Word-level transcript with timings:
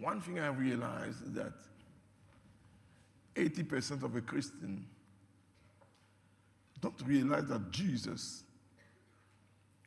one 0.00 0.20
thing 0.20 0.38
I 0.38 0.48
realized 0.48 1.22
is 1.26 1.32
that 1.32 1.52
80% 3.34 4.02
of 4.02 4.16
a 4.16 4.20
Christian 4.20 4.84
don't 6.80 7.00
realize 7.06 7.46
that 7.46 7.70
Jesus 7.70 8.42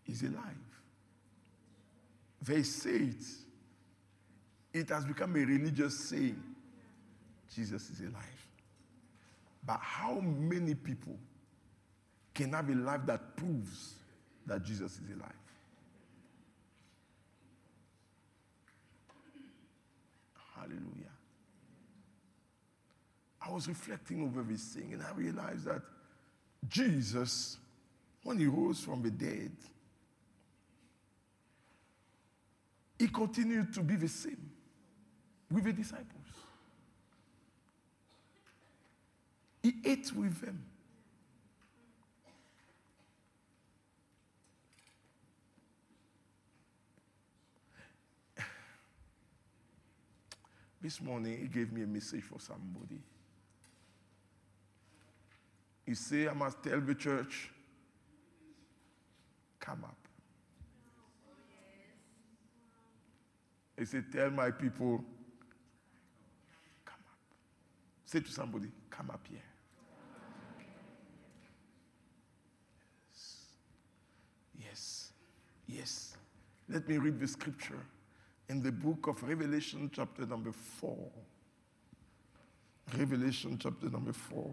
is 0.08 0.22
alive. 0.24 0.44
They 2.42 2.64
say 2.64 2.92
it. 2.92 3.26
It 4.74 4.90
has 4.90 5.06
become 5.06 5.36
a 5.36 5.40
religious 5.46 6.10
saying. 6.10 6.42
Jesus 7.54 7.90
is 7.90 8.00
alive. 8.00 8.48
But 9.66 9.80
how 9.82 10.20
many 10.22 10.74
people 10.76 11.18
can 12.34 12.54
have 12.54 12.70
a 12.70 12.76
life 12.76 13.02
that 13.06 13.36
proves 13.36 13.96
that 14.48 14.64
Jesus 14.64 14.94
is 14.94 15.16
alive? 15.16 15.41
Hallelujah. 20.62 21.10
I 23.42 23.52
was 23.52 23.68
reflecting 23.68 24.24
over 24.24 24.44
this 24.44 24.62
thing 24.62 24.94
and 24.94 25.02
I 25.02 25.12
realized 25.14 25.66
that 25.66 25.82
Jesus, 26.70 27.58
when 28.24 28.38
he 28.38 28.46
rose 28.46 28.80
from 28.80 29.02
the 29.02 29.10
dead, 29.10 29.52
he 33.00 33.08
continued 33.08 33.74
to 33.74 33.82
be 33.82 33.96
the 33.96 34.08
same 34.08 34.52
with 35.50 35.64
the 35.64 35.74
disciples. 35.74 36.06
He 39.64 39.74
ate 39.84 40.14
with 40.14 40.40
them. 40.42 40.64
This 50.82 51.00
morning, 51.00 51.38
he 51.40 51.48
gave 51.48 51.72
me 51.72 51.84
a 51.84 51.88
message 51.88 52.24
for 52.24 52.40
somebody. 52.40 53.00
He 55.86 55.94
said, 55.94 56.30
I 56.30 56.34
must 56.34 56.64
tell 56.64 56.82
the 56.82 56.96
church, 56.96 57.52
come 59.60 59.84
up. 59.84 59.98
He 63.78 63.86
said, 63.86 64.06
tell 64.12 64.32
my 64.32 64.50
people, 64.52 65.04
come 66.86 67.04
up. 67.08 67.18
Say 68.06 68.20
to 68.22 68.32
somebody, 68.32 68.68
come 68.90 69.12
up 69.12 69.26
here. 69.30 69.40
Yes. 73.12 73.46
Yes. 74.60 75.12
Yes. 75.68 76.18
Let 76.70 76.88
me 76.88 76.98
read 76.98 77.20
the 77.20 77.28
scripture 77.28 77.80
in 78.52 78.62
the 78.62 78.72
book 78.72 79.08
of 79.08 79.24
Revelation, 79.24 79.90
chapter 79.94 80.26
number 80.26 80.52
4. 80.52 80.98
Revelation, 82.98 83.58
chapter 83.58 83.90
number 83.90 84.12
4. 84.12 84.46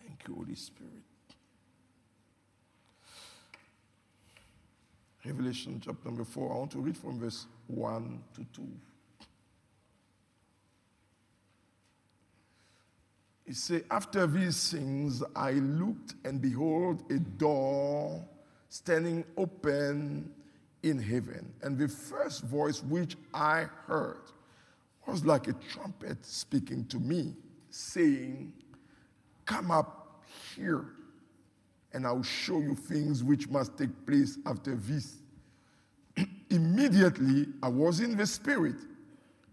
Thank 0.00 0.24
you, 0.26 0.34
Holy 0.34 0.56
Spirit. 0.56 0.90
Revelation, 5.24 5.80
chapter 5.84 6.08
number 6.08 6.24
4. 6.24 6.52
I 6.52 6.56
want 6.56 6.72
to 6.72 6.78
read 6.78 6.96
from 6.96 7.20
verse 7.20 7.46
1 7.68 8.24
to 8.34 8.46
2. 8.54 8.68
He 13.46 13.52
said, 13.52 13.84
After 13.88 14.26
these 14.26 14.72
things 14.72 15.22
I 15.36 15.52
looked, 15.52 16.14
and 16.24 16.42
behold, 16.42 17.04
a 17.08 17.20
door 17.20 18.24
standing 18.68 19.24
open 19.36 20.28
in 20.82 20.98
heaven. 20.98 21.52
And 21.62 21.78
the 21.78 21.88
first 21.88 22.42
voice 22.42 22.82
which 22.82 23.16
I 23.32 23.66
heard 23.86 24.22
was 25.06 25.24
like 25.24 25.48
a 25.48 25.54
trumpet 25.72 26.24
speaking 26.24 26.84
to 26.86 26.98
me, 26.98 27.34
saying, 27.70 28.52
Come 29.44 29.70
up 29.70 30.22
here, 30.54 30.86
and 31.92 32.06
I'll 32.06 32.22
show 32.22 32.60
you 32.60 32.74
things 32.74 33.24
which 33.24 33.48
must 33.48 33.76
take 33.76 34.06
place 34.06 34.38
after 34.46 34.74
this. 34.76 35.16
Immediately 36.50 37.46
I 37.62 37.68
was 37.68 38.00
in 38.00 38.16
the 38.16 38.26
Spirit, 38.26 38.76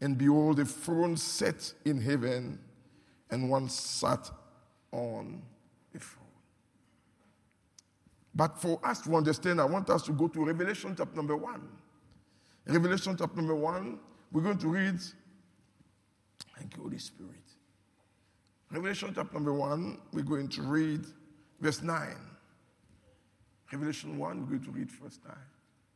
and 0.01 0.17
behold, 0.17 0.59
a 0.59 0.65
throne 0.65 1.17
set 1.17 1.73
in 1.85 1.99
heaven, 1.99 2.59
and 3.31 3.49
one 3.49 3.67
sat 3.69 4.29
on. 4.91 5.41
But 8.39 8.57
for 8.57 8.79
us 8.85 9.01
to 9.01 9.17
understand, 9.17 9.59
I 9.59 9.65
want 9.65 9.89
us 9.89 10.01
to 10.03 10.13
go 10.13 10.29
to 10.29 10.45
Revelation 10.45 10.95
chapter 10.97 11.13
number 11.13 11.35
one. 11.35 11.67
Revelation 12.65 13.17
chapter 13.19 13.35
number 13.35 13.53
one, 13.53 13.99
we're 14.31 14.41
going 14.41 14.57
to 14.59 14.69
read, 14.69 14.97
thank 16.57 16.77
you, 16.77 16.83
Holy 16.83 16.99
Spirit. 16.99 17.33
Revelation 18.71 19.11
chapter 19.13 19.33
number 19.33 19.51
one, 19.51 19.97
we're 20.13 20.23
going 20.23 20.47
to 20.47 20.61
read 20.61 21.01
verse 21.59 21.81
9. 21.81 22.15
Revelation 23.73 24.17
1, 24.17 24.39
we're 24.39 24.45
going 24.45 24.63
to 24.63 24.71
read 24.71 24.89
verse 24.89 25.19
9. 25.27 25.35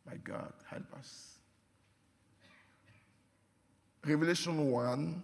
My 0.05 0.17
God, 0.17 0.51
help 0.69 0.93
us. 0.99 1.37
Revelation 4.05 4.69
1, 4.69 5.23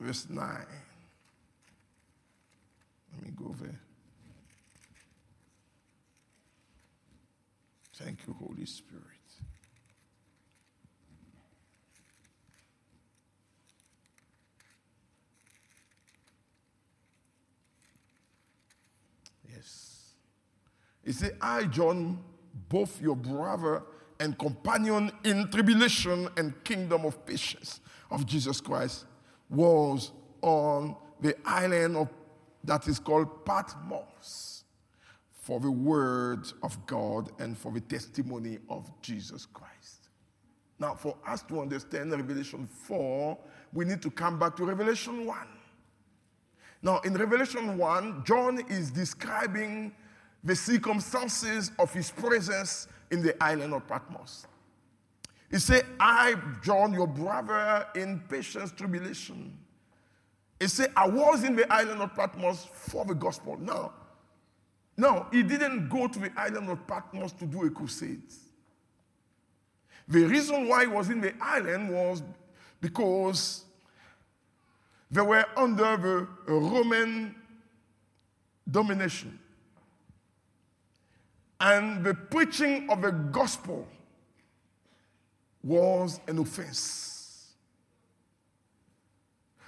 verse 0.00 0.26
9. 0.28 0.66
Let 3.12 3.22
me 3.24 3.30
go 3.36 3.54
there. 3.60 3.78
Thank 7.94 8.26
you, 8.26 8.34
Holy 8.34 8.64
Spirit. 8.64 9.02
Yes. 19.52 20.14
He 21.04 21.12
said, 21.12 21.36
I, 21.40 21.64
John, 21.64 22.22
both 22.68 23.00
your 23.00 23.16
brother 23.16 23.82
and 24.18 24.38
companion 24.38 25.12
in 25.24 25.50
tribulation 25.50 26.28
and 26.36 26.64
kingdom 26.64 27.04
of 27.04 27.26
patience 27.26 27.80
of 28.10 28.24
Jesus 28.24 28.60
Christ, 28.60 29.04
was 29.50 30.12
on 30.40 30.96
the 31.20 31.36
island 31.44 31.96
of, 31.96 32.08
that 32.64 32.86
is 32.88 32.98
called 32.98 33.44
Patmos 33.44 34.61
for 35.42 35.58
the 35.58 35.70
word 35.70 36.46
of 36.62 36.86
God 36.86 37.30
and 37.40 37.58
for 37.58 37.72
the 37.72 37.80
testimony 37.80 38.58
of 38.70 38.88
Jesus 39.02 39.44
Christ. 39.44 40.08
Now, 40.78 40.94
for 40.94 41.16
us 41.26 41.42
to 41.44 41.60
understand 41.60 42.12
Revelation 42.12 42.68
4, 42.68 43.36
we 43.72 43.84
need 43.84 44.00
to 44.02 44.10
come 44.10 44.38
back 44.38 44.54
to 44.56 44.64
Revelation 44.64 45.26
1. 45.26 45.36
Now, 46.80 47.00
in 47.00 47.14
Revelation 47.14 47.76
1, 47.76 48.22
John 48.24 48.60
is 48.70 48.92
describing 48.92 49.92
the 50.44 50.54
circumstances 50.54 51.72
of 51.76 51.92
his 51.92 52.12
presence 52.12 52.86
in 53.10 53.20
the 53.20 53.40
island 53.42 53.74
of 53.74 53.86
Patmos. 53.88 54.46
He 55.50 55.58
said, 55.58 55.84
I, 55.98 56.36
John, 56.62 56.92
your 56.94 57.08
brother, 57.08 57.84
in 57.96 58.20
patience, 58.28 58.70
tribulation. 58.70 59.58
He 60.60 60.68
said, 60.68 60.92
I 60.96 61.08
was 61.08 61.42
in 61.42 61.56
the 61.56 61.70
island 61.72 62.00
of 62.00 62.14
Patmos 62.14 62.68
for 62.72 63.04
the 63.04 63.14
gospel. 63.14 63.58
Now, 63.58 63.92
no, 64.96 65.26
he 65.32 65.42
didn't 65.42 65.88
go 65.88 66.06
to 66.06 66.18
the 66.18 66.30
island 66.36 66.68
of 66.68 66.86
Patmos 66.86 67.32
to 67.32 67.46
do 67.46 67.64
a 67.64 67.70
crusade. 67.70 68.22
The 70.08 70.24
reason 70.24 70.68
why 70.68 70.82
he 70.82 70.86
was 70.88 71.08
in 71.08 71.20
the 71.20 71.32
island 71.40 71.90
was 71.90 72.22
because 72.80 73.64
they 75.10 75.22
were 75.22 75.44
under 75.56 75.96
the 75.96 76.28
Roman 76.52 77.34
domination. 78.70 79.38
And 81.60 82.04
the 82.04 82.14
preaching 82.14 82.90
of 82.90 83.02
the 83.02 83.12
gospel 83.12 83.86
was 85.62 86.20
an 86.26 86.38
offense. 86.38 87.52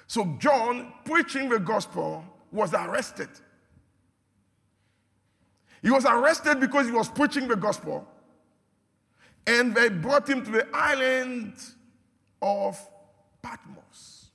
So 0.06 0.24
John, 0.38 0.92
preaching 1.04 1.48
the 1.48 1.58
gospel, 1.58 2.24
was 2.50 2.74
arrested. 2.74 3.28
He 5.84 5.90
was 5.90 6.06
arrested 6.06 6.60
because 6.60 6.86
he 6.86 6.92
was 6.92 7.10
preaching 7.10 7.46
the 7.46 7.56
gospel. 7.56 8.08
And 9.46 9.74
they 9.74 9.90
brought 9.90 10.26
him 10.26 10.42
to 10.42 10.50
the 10.50 10.66
island 10.72 11.52
of 12.40 12.80
Patmos. 13.42 14.30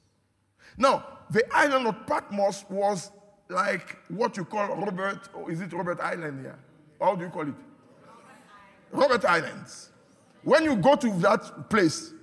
Now, 0.77 1.03
the 1.31 1.43
island 1.51 1.87
of 1.87 2.05
Patmos 2.05 2.65
was 2.69 3.11
like 3.49 3.97
what 4.09 4.37
you 4.37 4.45
call 4.45 4.75
Robert, 4.75 5.27
or 5.33 5.51
is 5.51 5.59
it 5.61 5.73
Robert 5.73 5.99
Island 5.99 6.41
here? 6.41 6.59
How 7.01 7.15
do 7.15 7.25
you 7.25 7.31
call 7.31 7.47
it? 7.47 7.55
Robert 8.91 9.25
Islands. 9.25 9.89
When 10.43 10.63
you 10.63 10.75
go 10.75 10.95
to 10.97 11.09
that 11.21 11.67
place, 11.67 12.13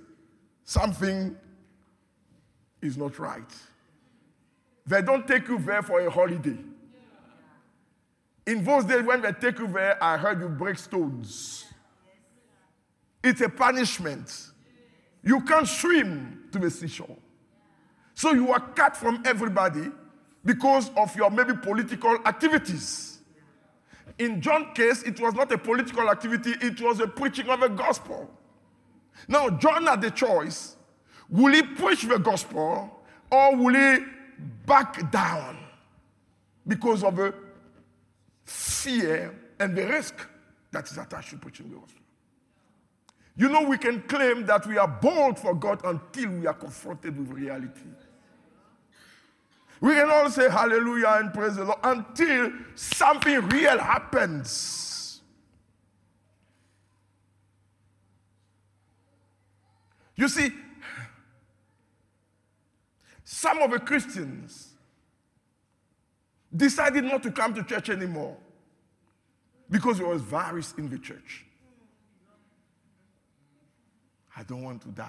something 0.63 1.35
is 2.81 2.95
not 2.95 3.19
right. 3.19 3.51
They 4.85 5.01
don't 5.01 5.27
take 5.27 5.49
you 5.49 5.59
there 5.59 5.81
for 5.81 5.99
a 5.99 6.09
holiday. 6.09 6.57
In 8.47 8.63
those 8.63 8.85
days, 8.85 9.03
when 9.03 9.21
they 9.21 9.33
take 9.33 9.59
you 9.59 9.67
there, 9.67 10.01
I 10.01 10.15
heard 10.15 10.39
you 10.39 10.47
break 10.47 10.77
stones. 10.77 11.65
It's 13.21 13.41
a 13.41 13.49
punishment. 13.49 14.51
You 15.21 15.41
can't 15.41 15.67
swim 15.67 16.45
to 16.53 16.57
the 16.57 16.71
seashore. 16.71 17.17
So 18.15 18.31
you 18.31 18.53
are 18.53 18.61
cut 18.61 18.95
from 18.95 19.21
everybody 19.25 19.91
because 20.45 20.89
of 20.95 21.13
your 21.17 21.29
maybe 21.29 21.53
political 21.57 22.15
activities. 22.25 23.19
In 24.17 24.41
John's 24.41 24.67
case, 24.73 25.03
it 25.03 25.19
was 25.19 25.33
not 25.33 25.51
a 25.51 25.57
political 25.57 26.09
activity, 26.09 26.53
it 26.61 26.79
was 26.79 27.01
a 27.01 27.07
preaching 27.07 27.49
of 27.49 27.59
the 27.59 27.67
gospel. 27.67 28.29
Now, 29.27 29.49
John 29.49 29.85
had 29.85 30.01
the 30.01 30.09
choice 30.09 30.77
will 31.29 31.53
he 31.53 31.61
preach 31.61 32.03
the 32.03 32.17
gospel 32.17 32.89
or 33.29 33.55
will 33.57 33.73
he 33.73 34.05
back 34.65 35.11
down 35.11 35.57
because 36.65 37.03
of 37.03 37.17
the 37.17 37.33
fear 38.47 39.33
and 39.59 39.75
the 39.75 39.85
risk 39.85 40.15
that 40.71 40.89
is 40.89 40.97
attached 40.97 41.29
to 41.31 41.37
preaching 41.37 41.69
the 41.69 41.75
gospel? 41.75 42.01
You 43.35 43.49
know, 43.49 43.63
we 43.63 43.77
can 43.77 44.01
claim 44.03 44.45
that 44.47 44.65
we 44.65 44.77
are 44.77 44.87
bold 44.87 45.37
for 45.37 45.53
God 45.53 45.81
until 45.83 46.31
we 46.31 46.47
are 46.47 46.55
confronted 46.55 47.15
with 47.17 47.29
reality. 47.29 47.81
We 49.79 49.93
can 49.93 50.09
all 50.09 50.29
say 50.31 50.49
hallelujah 50.49 51.17
and 51.19 51.31
praise 51.31 51.55
the 51.55 51.65
Lord 51.65 51.77
until 51.83 52.51
something 52.73 53.41
real 53.49 53.77
happens. 53.77 55.21
You 60.15 60.27
see, 60.27 60.51
some 63.23 63.59
of 63.59 63.69
the 63.69 63.79
Christians 63.79 64.73
decided 66.57 67.03
not 67.03 67.23
to 67.23 67.31
come 67.31 67.53
to 67.53 67.63
church 67.63 67.89
anymore 67.89 68.35
because 69.69 69.99
there 69.99 70.07
was 70.07 70.21
virus 70.21 70.73
in 70.77 70.89
the 70.89 70.97
church. 70.97 71.45
I 74.35 74.43
don't 74.43 74.63
want 74.63 74.81
to 74.83 74.89
die. 74.89 75.05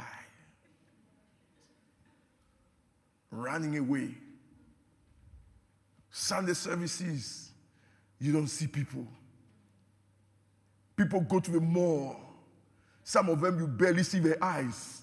Running 3.31 3.77
away 3.77 4.15
Sunday 6.11 6.55
services, 6.55 7.51
you 8.19 8.33
don't 8.33 8.49
see 8.49 8.67
people. 8.67 9.07
People 10.97 11.21
go 11.21 11.39
to 11.39 11.51
the 11.51 11.61
mall. 11.61 12.17
Some 13.05 13.29
of 13.29 13.41
them 13.41 13.59
you 13.59 13.67
barely 13.67 14.03
see 14.03 14.19
their 14.19 14.43
eyes. 14.43 15.03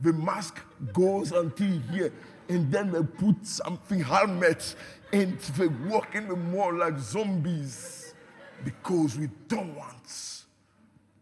The 0.00 0.12
mask 0.12 0.60
goes 0.92 1.32
until 1.32 1.78
here, 1.92 2.12
and 2.48 2.72
then 2.72 2.90
they 2.90 3.02
put 3.02 3.46
something 3.46 4.00
helmet 4.00 4.74
and 5.12 5.38
they 5.40 5.66
walk 5.66 6.14
in 6.14 6.28
the 6.28 6.36
mall 6.36 6.74
like 6.74 6.98
zombies 6.98 8.14
because 8.64 9.18
we 9.18 9.28
don't 9.48 9.74
want 9.74 10.44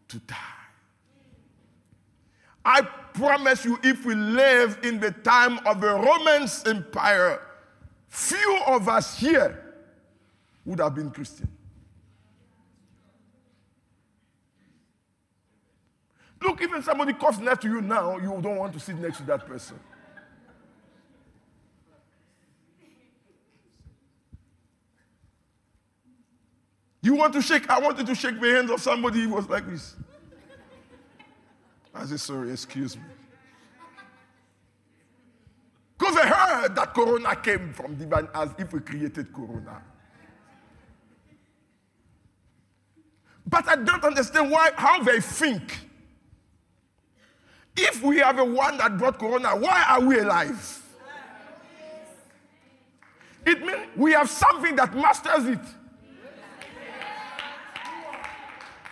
to 0.07 0.19
die. 0.19 0.35
I 2.63 2.81
promise 2.81 3.65
you, 3.65 3.79
if 3.83 4.05
we 4.05 4.15
live 4.15 4.79
in 4.83 4.99
the 4.99 5.11
time 5.11 5.59
of 5.65 5.81
the 5.81 5.87
Roman 5.87 6.47
Empire, 6.65 7.41
few 8.07 8.59
of 8.67 8.87
us 8.87 9.17
here 9.17 9.63
would 10.65 10.79
have 10.79 10.95
been 10.95 11.09
Christian. 11.09 11.47
Look, 16.41 16.61
even 16.61 16.81
somebody 16.83 17.13
coughs 17.13 17.39
next 17.39 17.61
to 17.63 17.69
you 17.69 17.81
now, 17.81 18.17
you 18.17 18.29
don't 18.41 18.57
want 18.57 18.73
to 18.73 18.79
sit 18.79 18.97
next 18.97 19.17
to 19.17 19.23
that 19.23 19.45
person. 19.45 19.79
You 27.01 27.15
want 27.15 27.33
to 27.33 27.41
shake, 27.41 27.69
I 27.69 27.79
wanted 27.79 28.05
to 28.07 28.15
shake 28.15 28.39
the 28.41 28.49
hands 28.49 28.71
of 28.71 28.81
somebody 28.81 29.21
who 29.21 29.29
was 29.29 29.47
like 29.47 29.67
this. 29.67 29.95
I 31.93 32.05
said, 32.05 32.19
sorry, 32.19 32.51
excuse 32.51 32.95
me. 32.97 33.03
Because 35.97 36.15
I 36.17 36.27
heard 36.27 36.75
that 36.75 36.93
Corona 36.93 37.35
came 37.35 37.73
from 37.73 37.95
divine 37.95 38.27
as 38.33 38.49
if 38.57 38.71
we 38.71 38.79
created 38.79 39.33
Corona. 39.33 39.81
But 43.45 43.67
I 43.67 43.75
don't 43.77 44.03
understand 44.03 44.51
why, 44.51 44.71
how 44.75 45.03
they 45.03 45.19
think. 45.19 45.79
If 47.75 48.03
we 48.03 48.17
have 48.17 48.39
a 48.39 48.45
one 48.45 48.77
that 48.77 48.97
brought 48.97 49.17
Corona, 49.17 49.55
why 49.55 49.85
are 49.89 50.01
we 50.01 50.19
alive? 50.19 50.83
It 53.45 53.61
means 53.65 53.87
we 53.95 54.11
have 54.11 54.29
something 54.29 54.75
that 54.75 54.93
masters 54.93 55.45
it. 55.47 55.59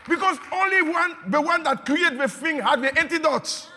Because 0.07 0.37
only 0.53 0.81
one, 0.83 1.15
the 1.27 1.41
one 1.41 1.63
that 1.63 1.85
created 1.85 2.19
the 2.19 2.27
thing 2.27 2.59
had 2.59 2.81
the 2.81 2.97
antidote. 2.97 3.69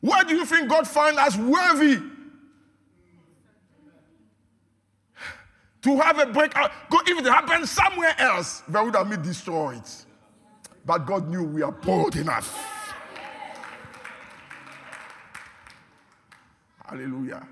Where 0.00 0.24
do 0.24 0.34
you 0.34 0.44
think 0.44 0.68
God 0.68 0.86
found 0.86 1.18
us 1.18 1.36
worthy 1.36 2.00
to 5.82 5.96
have 5.98 6.18
a 6.18 6.26
breakout? 6.26 6.70
If 6.90 7.18
it 7.18 7.24
happened 7.24 7.68
somewhere 7.68 8.14
else, 8.18 8.62
they 8.68 8.80
would 8.80 8.94
have 8.94 9.08
been 9.10 9.22
destroyed. 9.22 9.82
But 10.84 10.98
God 10.98 11.28
knew 11.28 11.44
we 11.44 11.62
are 11.62 11.72
bold 11.72 12.16
enough. 12.16 12.64
Hallelujah. 16.86 17.46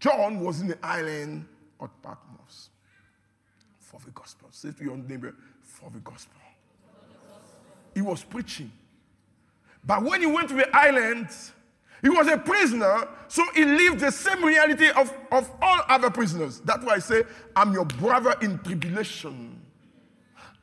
John 0.00 0.40
was 0.40 0.60
in 0.60 0.68
the 0.68 0.78
island 0.82 1.46
of 1.80 1.90
Patmos 2.02 2.70
for 3.78 4.00
the 4.04 4.10
gospel. 4.10 4.48
Say 4.50 4.72
to 4.72 4.84
your 4.84 4.96
neighbor, 4.96 5.34
for 5.62 5.90
the 5.90 5.98
gospel. 6.00 6.40
He 7.94 8.02
was 8.02 8.22
preaching. 8.22 8.70
But 9.84 10.02
when 10.02 10.20
he 10.20 10.26
went 10.26 10.48
to 10.50 10.54
the 10.54 10.68
island, 10.76 11.28
he 12.02 12.08
was 12.08 12.28
a 12.28 12.38
prisoner, 12.38 13.08
so 13.26 13.44
he 13.54 13.64
lived 13.64 14.00
the 14.00 14.12
same 14.12 14.44
reality 14.44 14.88
of, 14.90 15.12
of 15.32 15.50
all 15.60 15.80
other 15.88 16.10
prisoners. 16.10 16.60
That's 16.60 16.84
why 16.84 16.94
I 16.94 16.98
say, 16.98 17.24
I'm 17.56 17.72
your 17.72 17.86
brother 17.86 18.34
in 18.40 18.58
tribulation 18.58 19.60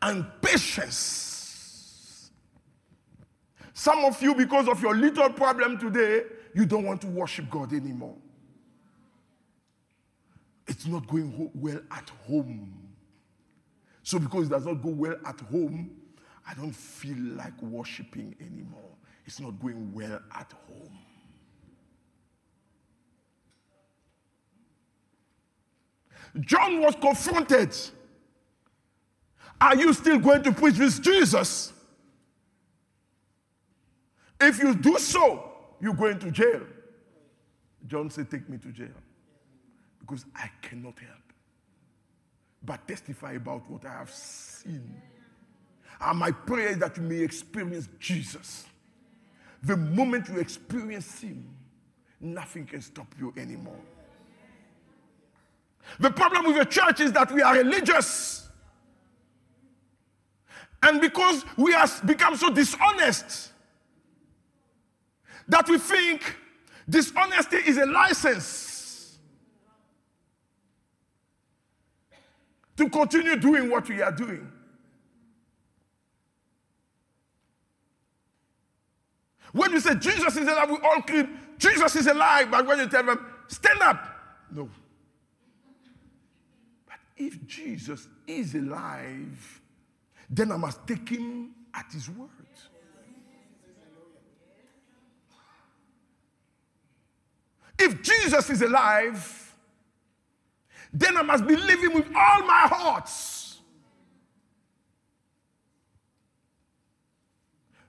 and 0.01 0.25
patience. 0.41 2.31
Some 3.73 4.05
of 4.05 4.21
you, 4.21 4.33
because 4.33 4.69
of 4.69 4.81
your 4.81 4.95
little 4.95 5.29
problem 5.29 5.77
today, 5.77 6.23
you 6.53 6.65
don't 6.65 6.85
want 6.85 7.01
to 7.01 7.07
worship 7.07 7.49
God 7.49 7.73
anymore. 7.73 8.15
It's 10.67 10.85
not 10.85 11.07
going 11.07 11.51
well 11.53 11.79
at 11.91 12.09
home. 12.27 12.73
So, 14.03 14.19
because 14.19 14.47
it 14.47 14.49
does 14.49 14.65
not 14.65 14.81
go 14.81 14.89
well 14.89 15.15
at 15.25 15.39
home, 15.41 15.91
I 16.47 16.53
don't 16.53 16.75
feel 16.75 17.17
like 17.35 17.59
worshiping 17.61 18.35
anymore 18.39 18.95
it's 19.25 19.39
not 19.39 19.59
going 19.59 19.91
well 19.93 20.19
at 20.33 20.53
home. 20.67 20.99
John 26.41 26.81
was 26.81 26.95
confronted. 26.95 27.75
Are 29.59 29.75
you 29.75 29.93
still 29.93 30.19
going 30.19 30.43
to 30.43 30.51
preach 30.51 30.77
with 30.77 31.01
Jesus? 31.01 31.71
If 34.39 34.61
you 34.61 34.75
do 34.75 34.99
so, 34.99 35.51
you're 35.79 35.93
going 35.93 36.19
to 36.19 36.29
jail. 36.29 36.61
John 37.87 38.09
said, 38.09 38.29
Take 38.29 38.49
me 38.49 38.57
to 38.57 38.67
jail. 38.67 38.89
Because 40.05 40.25
I 40.35 40.49
cannot 40.61 40.99
help 40.99 41.25
but 42.63 42.87
testify 42.87 43.33
about 43.33 43.69
what 43.69 43.85
I 43.85 43.93
have 43.93 44.11
seen. 44.11 45.01
And 46.01 46.19
my 46.19 46.31
prayer 46.31 46.69
is 46.69 46.77
that 46.79 46.97
you 46.97 47.03
may 47.03 47.19
experience 47.19 47.87
Jesus. 47.99 48.65
The 49.63 49.77
moment 49.77 50.27
you 50.29 50.39
experience 50.39 51.21
Him, 51.21 51.47
nothing 52.19 52.65
can 52.65 52.81
stop 52.81 53.07
you 53.19 53.33
anymore. 53.37 53.79
The 55.99 56.11
problem 56.11 56.45
with 56.47 56.57
the 56.57 56.65
church 56.65 56.99
is 56.99 57.11
that 57.13 57.31
we 57.31 57.41
are 57.41 57.55
religious. 57.55 58.49
And 60.83 60.99
because 60.99 61.45
we 61.57 61.71
have 61.71 62.05
become 62.05 62.35
so 62.35 62.49
dishonest, 62.49 63.51
that 65.47 65.67
we 65.69 65.77
think 65.77 66.35
dishonesty 66.89 67.57
is 67.57 67.77
a 67.77 67.85
license 67.85 68.74
to 72.77 72.89
continue 72.89 73.35
doing 73.37 73.69
what 73.69 73.87
we 73.87 74.01
are 74.01 74.11
doing. 74.11 74.51
When 79.51 79.71
you 79.71 79.79
say 79.79 79.95
Jesus 79.95 80.35
is 80.35 80.47
alive, 80.47 80.69
we 80.69 80.77
all 80.83 81.01
scream, 81.01 81.39
Jesus 81.57 81.95
is 81.95 82.07
alive. 82.07 82.51
But 82.51 82.67
when 82.67 82.79
you 82.79 82.89
tell 82.89 83.03
them, 83.03 83.25
stand 83.47 83.81
up, 83.81 84.05
no. 84.51 84.69
But 86.85 86.97
if 87.15 87.47
Jesus 87.47 88.07
is 88.27 88.53
alive, 88.55 89.61
then 90.29 90.51
I 90.51 90.57
must 90.57 90.85
take 90.85 91.07
him 91.07 91.51
at 91.73 91.85
his 91.91 92.09
word. 92.09 92.29
If 97.77 98.01
Jesus 98.01 98.49
is 98.49 98.61
alive, 98.61 99.44
then 100.97 101.17
I 101.17 101.23
must 101.23 101.45
believe 101.45 101.83
him 101.83 101.93
with 101.93 102.07
all 102.15 102.39
my 102.43 102.67
heart. 102.71 103.09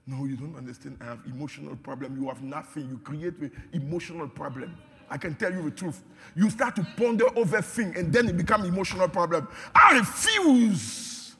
No, 0.08 0.24
you 0.24 0.36
don't 0.36 0.56
understand. 0.56 0.98
I 1.00 1.04
have 1.04 1.20
emotional 1.26 1.76
problem. 1.76 2.20
You 2.20 2.28
have 2.28 2.42
nothing. 2.42 2.88
You 2.88 2.98
create 2.98 3.38
an 3.38 3.52
emotional 3.72 4.28
problem. 4.28 4.76
I 5.08 5.18
can 5.18 5.36
tell 5.36 5.52
you 5.52 5.62
the 5.62 5.70
truth. 5.70 6.02
You 6.34 6.50
start 6.50 6.74
to 6.76 6.86
ponder 6.96 7.26
over 7.36 7.62
thing 7.62 7.96
and 7.96 8.12
then 8.12 8.28
it 8.28 8.36
become 8.36 8.64
emotional 8.64 9.08
problem. 9.08 9.46
I 9.72 9.98
refuse. 9.98 11.36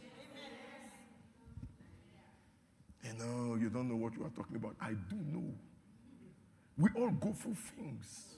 You 3.03 3.13
know, 3.19 3.57
you 3.57 3.71
don't 3.71 3.89
know 3.89 3.97
what 3.97 4.15
you 4.15 4.25
are 4.25 4.31
talking 4.31 4.55
about. 4.57 4.77
I 4.81 4.91
do 4.91 5.17
know. 5.33 5.53
We 6.79 6.91
all 6.97 7.11
go 7.11 7.33
through 7.33 7.57
things. 7.77 8.36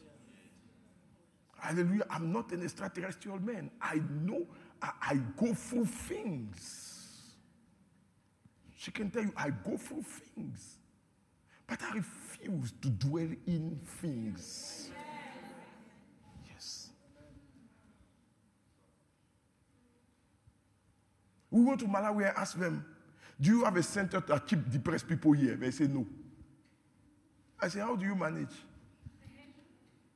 Hallelujah. 1.59 2.07
I'm 2.09 2.33
not 2.33 2.53
an 2.53 2.62
extraterrestrial 2.62 3.41
man. 3.41 3.71
I 3.81 4.00
know 4.23 4.47
I, 4.81 4.91
I 5.03 5.15
go 5.37 5.53
through 5.55 5.87
things. 5.87 7.35
She 8.77 8.93
can 8.93 9.11
tell 9.11 9.23
you, 9.23 9.33
I 9.37 9.50
go 9.50 9.77
through 9.77 10.03
things. 10.03 10.77
But 11.67 11.81
I 11.83 11.97
refuse 11.97 12.73
to 12.81 12.88
dwell 12.88 13.29
in 13.47 13.79
things. 14.00 14.91
Yes. 16.49 16.91
We 21.50 21.62
went 21.62 21.81
to 21.81 21.87
Malawi 21.87 22.29
and 22.29 22.37
asked 22.37 22.59
them, 22.59 22.85
Do 23.41 23.50
you 23.50 23.65
have 23.65 23.77
a 23.77 23.83
center 23.83 24.21
that 24.21 24.47
keep 24.47 24.71
depressed 24.71 25.09
people 25.09 25.33
here? 25.33 25.57
They 25.57 25.73
say 25.73 25.88
no. 25.88 26.07
I 27.61 27.69
said, 27.69 27.83
How 27.83 27.97
do 27.97 28.07
you 28.07 28.15
manage? 28.15 28.55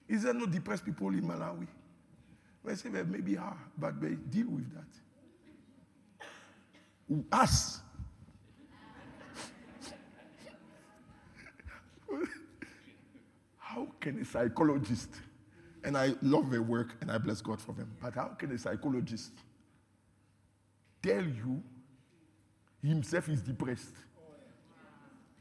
Is 0.08 0.22
there 0.22 0.34
no 0.34 0.46
depressed 0.46 0.84
people 0.84 1.08
in 1.08 1.22
Malawi? 1.22 1.66
They 2.64 2.74
say, 2.76 2.88
well, 2.90 3.04
maybe 3.04 3.36
are, 3.36 3.58
but 3.76 4.00
they 4.00 4.14
deal 4.14 4.48
with 4.48 4.72
that. 4.74 4.84
Us. 7.32 7.80
how 13.58 13.88
can 14.00 14.20
a 14.20 14.24
psychologist, 14.24 15.10
and 15.82 15.96
I 15.96 16.14
love 16.22 16.50
their 16.50 16.62
work 16.62 16.94
and 17.00 17.10
I 17.10 17.18
bless 17.18 17.40
God 17.40 17.60
for 17.60 17.72
them, 17.72 17.90
but 18.00 18.14
how 18.14 18.28
can 18.38 18.52
a 18.52 18.58
psychologist 18.58 19.32
tell 21.02 21.24
you 21.24 21.60
himself 22.82 23.28
is 23.28 23.42
depressed 23.42 23.96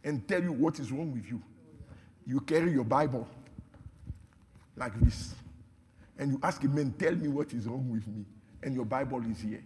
and 0.03 0.27
tell 0.27 0.41
you 0.41 0.51
what 0.51 0.79
is 0.79 0.91
wrong 0.91 1.13
with 1.13 1.27
you? 1.29 1.39
You 2.25 2.39
carry 2.41 2.71
your 2.71 2.83
Bible 2.83 3.27
like 4.81 4.99
this. 4.99 5.35
And 6.17 6.31
you 6.31 6.39
ask 6.43 6.63
a 6.63 6.67
man, 6.67 6.93
tell 6.97 7.15
me 7.15 7.27
what 7.29 7.53
is 7.53 7.67
wrong 7.67 7.89
with 7.89 8.05
me. 8.07 8.25
And 8.63 8.75
your 8.75 8.85
Bible 8.85 9.21
is 9.29 9.39
here. 9.39 9.63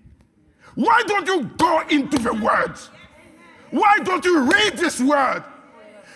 Why 0.75 1.01
don't 1.07 1.25
you 1.25 1.43
go 1.57 1.81
into 1.89 2.17
the 2.19 2.33
Word? 2.33 2.77
Why 3.71 3.97
don't 4.03 4.23
you 4.23 4.43
read 4.43 4.77
this 4.77 4.99
Word 4.99 5.43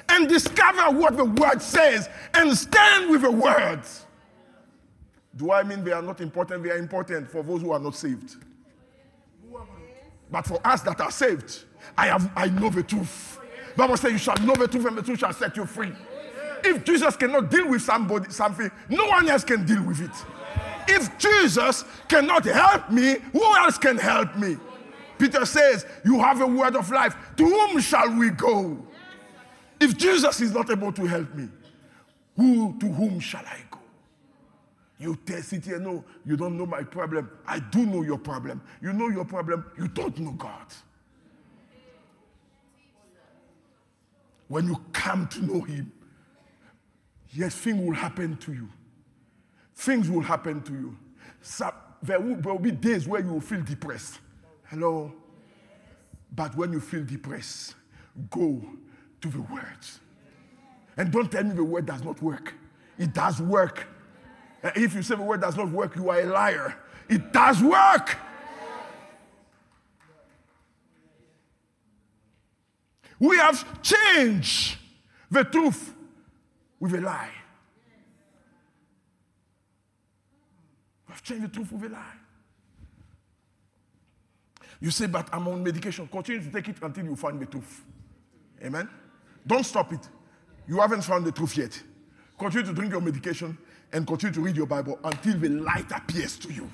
and 0.09 0.27
discover 0.27 0.97
what 0.97 1.15
the 1.15 1.25
Word 1.25 1.61
says 1.61 2.09
and 2.33 2.55
stand 2.55 3.09
with 3.09 3.21
the 3.21 3.31
Word? 3.31 3.81
Do 5.35 5.51
I 5.51 5.63
mean 5.63 5.83
they 5.83 5.93
are 5.93 6.01
not 6.01 6.19
important? 6.19 6.63
They 6.63 6.71
are 6.71 6.77
important 6.77 7.31
for 7.31 7.41
those 7.41 7.61
who 7.61 7.71
are 7.71 7.79
not 7.79 7.95
saved. 7.95 8.35
But 10.29 10.45
for 10.45 10.59
us 10.65 10.81
that 10.81 10.99
are 10.99 11.11
saved, 11.11 11.63
I 11.97 12.07
have 12.07 12.29
I 12.35 12.47
know 12.47 12.69
the 12.69 12.83
truth. 12.83 13.39
Bible 13.77 13.97
says 13.97 14.11
you 14.11 14.17
shall 14.17 14.35
know 14.37 14.55
the 14.55 14.67
truth 14.67 14.85
and 14.85 14.97
the 14.97 15.01
truth 15.01 15.19
shall 15.19 15.33
set 15.33 15.55
you 15.55 15.65
free. 15.65 15.93
If 16.63 16.83
Jesus 16.83 17.15
cannot 17.15 17.49
deal 17.49 17.69
with 17.69 17.81
somebody, 17.81 18.29
something, 18.31 18.69
no 18.89 19.05
one 19.07 19.29
else 19.29 19.43
can 19.43 19.65
deal 19.65 19.83
with 19.83 20.01
it. 20.01 20.25
If 20.87 21.17
Jesus 21.17 21.83
cannot 22.07 22.45
help 22.45 22.89
me, 22.89 23.17
who 23.31 23.55
else 23.57 23.77
can 23.77 23.97
help 23.97 24.35
me? 24.35 24.57
Peter 25.17 25.45
says, 25.45 25.85
You 26.03 26.19
have 26.19 26.41
a 26.41 26.47
word 26.47 26.75
of 26.75 26.89
life. 26.89 27.15
To 27.37 27.45
whom 27.45 27.79
shall 27.79 28.09
we 28.17 28.31
go? 28.31 28.77
If 29.79 29.97
Jesus 29.97 30.41
is 30.41 30.51
not 30.51 30.69
able 30.69 30.91
to 30.93 31.05
help 31.05 31.33
me, 31.35 31.47
who 32.35 32.77
to 32.79 32.87
whom 32.87 33.19
shall 33.19 33.45
I 33.45 33.59
go? 33.69 33.79
You 34.97 35.17
sit 35.41 35.65
here, 35.65 35.79
no, 35.79 36.03
you 36.25 36.35
don't 36.35 36.57
know 36.57 36.65
my 36.65 36.83
problem. 36.83 37.29
I 37.47 37.59
do 37.59 37.85
know 37.85 38.01
your 38.01 38.17
problem. 38.17 38.61
You 38.81 38.91
know 38.91 39.07
your 39.07 39.25
problem, 39.25 39.65
you 39.77 39.87
don't 39.87 40.17
know 40.19 40.31
God. 40.31 40.73
When 44.49 44.67
you 44.67 44.83
come 44.91 45.27
to 45.27 45.45
know 45.45 45.61
Him, 45.61 45.91
yes, 47.31 47.55
things 47.55 47.85
will 47.85 47.95
happen 47.95 48.37
to 48.37 48.53
you. 48.53 48.69
Things 49.75 50.09
will 50.09 50.21
happen 50.21 50.61
to 50.63 50.73
you. 50.73 50.97
There, 52.01 52.19
will, 52.19 52.35
there 52.35 52.53
will 52.53 52.59
be 52.59 52.71
days 52.71 53.07
where 53.07 53.21
you 53.21 53.33
will 53.33 53.41
feel 53.41 53.61
depressed. 53.61 54.19
Hello? 54.65 55.13
But 56.35 56.55
when 56.55 56.71
you 56.71 56.79
feel 56.79 57.03
depressed, 57.03 57.75
go 58.29 58.61
to 59.21 59.27
the 59.27 59.41
Word. 59.41 59.63
And 60.97 61.11
don't 61.11 61.31
tell 61.31 61.43
me 61.43 61.55
the 61.55 61.63
Word 61.63 61.85
does 61.85 62.03
not 62.03 62.21
work. 62.21 62.53
It 62.97 63.13
does 63.13 63.41
work. 63.41 63.87
If 64.63 64.93
you 64.93 65.01
say 65.01 65.15
the 65.15 65.21
Word 65.21 65.41
does 65.41 65.55
not 65.55 65.69
work, 65.69 65.95
you 65.95 66.09
are 66.09 66.19
a 66.19 66.25
liar. 66.25 66.75
It 67.07 67.31
does 67.31 67.63
work. 67.63 68.17
We 73.19 73.37
have 73.37 73.81
changed 73.81 74.77
the 75.31 75.43
truth 75.43 75.93
with 76.79 76.95
a 76.95 77.01
lie. 77.01 77.31
We 81.07 81.13
have 81.13 81.23
changed 81.23 81.43
the 81.43 81.47
truth 81.49 81.71
with 81.71 81.91
a 81.91 81.93
lie. 81.93 82.13
You 84.81 84.91
say, 84.91 85.07
but 85.07 85.27
I'm 85.33 85.47
on 85.47 85.63
medication. 85.63 86.07
Continue 86.07 86.41
to 86.41 86.51
take 86.51 86.69
it 86.69 86.77
until 86.81 87.03
you 87.03 87.15
find 87.15 87.39
the 87.39 87.45
truth. 87.45 87.83
Amen? 88.63 88.89
Don't 89.45 89.65
stop 89.65 89.91
it. 89.91 90.07
You 90.67 90.79
haven't 90.79 91.01
found 91.01 91.25
the 91.25 91.31
truth 91.31 91.57
yet. 91.57 91.81
Continue 92.37 92.67
to 92.67 92.73
drink 92.73 92.91
your 92.91 93.01
medication 93.01 93.57
and 93.91 94.07
continue 94.07 94.33
to 94.33 94.41
read 94.41 94.55
your 94.55 94.67
Bible 94.67 94.99
until 95.03 95.37
the 95.37 95.49
light 95.49 95.91
appears 95.91 96.37
to 96.37 96.53
you. 96.53 96.69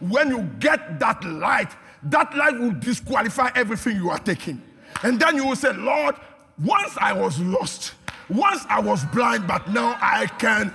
When 0.00 0.28
you 0.28 0.42
get 0.58 0.98
that 0.98 1.24
light, 1.24 1.74
that 2.04 2.36
light 2.36 2.58
will 2.58 2.72
disqualify 2.72 3.50
everything 3.54 3.96
you 3.96 4.10
are 4.10 4.18
taking. 4.18 4.60
And 5.02 5.18
then 5.18 5.36
you 5.36 5.46
will 5.46 5.56
say, 5.56 5.72
Lord, 5.72 6.16
once 6.62 6.96
I 6.98 7.12
was 7.12 7.38
lost, 7.40 7.94
once 8.28 8.64
I 8.68 8.80
was 8.80 9.04
blind, 9.06 9.46
but 9.46 9.68
now 9.70 9.96
I 10.00 10.26
can. 10.26 10.72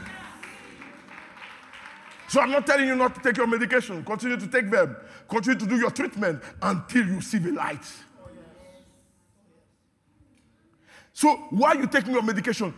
So 2.27 2.39
I'm 2.39 2.51
not 2.51 2.65
telling 2.65 2.87
you 2.87 2.95
not 2.95 3.13
to 3.15 3.21
take 3.21 3.37
your 3.37 3.47
medication. 3.47 4.03
Continue 4.05 4.37
to 4.37 4.47
take 4.47 4.69
them. 4.69 4.95
Continue 5.27 5.59
to 5.59 5.65
do 5.65 5.77
your 5.77 5.91
treatment 5.91 6.41
until 6.61 7.05
you 7.05 7.19
see 7.19 7.39
the 7.39 7.51
light. 7.51 7.85
So 11.13 11.35
while 11.49 11.75
you're 11.75 11.87
taking 11.87 12.13
your 12.13 12.21
medication, 12.21 12.73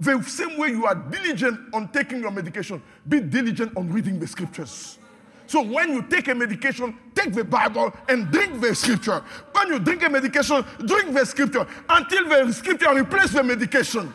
the 0.00 0.22
same 0.22 0.58
way 0.58 0.70
you 0.70 0.86
are 0.86 0.94
diligent 0.94 1.72
on 1.72 1.88
taking 1.92 2.20
your 2.20 2.30
medication, 2.30 2.82
be 3.08 3.20
diligent 3.20 3.76
on 3.76 3.92
reading 3.92 4.18
the 4.18 4.26
scriptures. 4.26 4.98
So 5.46 5.62
when 5.62 5.92
you 5.92 6.02
take 6.02 6.28
a 6.28 6.34
medication, 6.34 6.96
take 7.14 7.32
the 7.32 7.44
Bible 7.44 7.94
and 8.08 8.30
drink 8.30 8.60
the 8.60 8.74
scripture. 8.74 9.22
When 9.58 9.72
you 9.72 9.78
drink 9.80 10.04
a 10.04 10.08
medication, 10.08 10.64
drink 10.84 11.12
the 11.12 11.24
scripture 11.26 11.66
until 11.88 12.28
the 12.28 12.52
scripture 12.52 12.94
replaces 12.94 13.32
the 13.32 13.42
medication. 13.42 14.14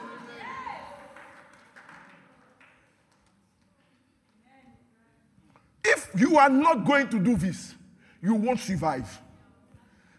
If 5.83 6.09
you 6.15 6.38
are 6.38 6.50
not 6.50 6.85
going 6.85 7.09
to 7.09 7.19
do 7.19 7.35
this, 7.35 7.75
you 8.21 8.35
won't 8.35 8.62
survive. 8.62 9.19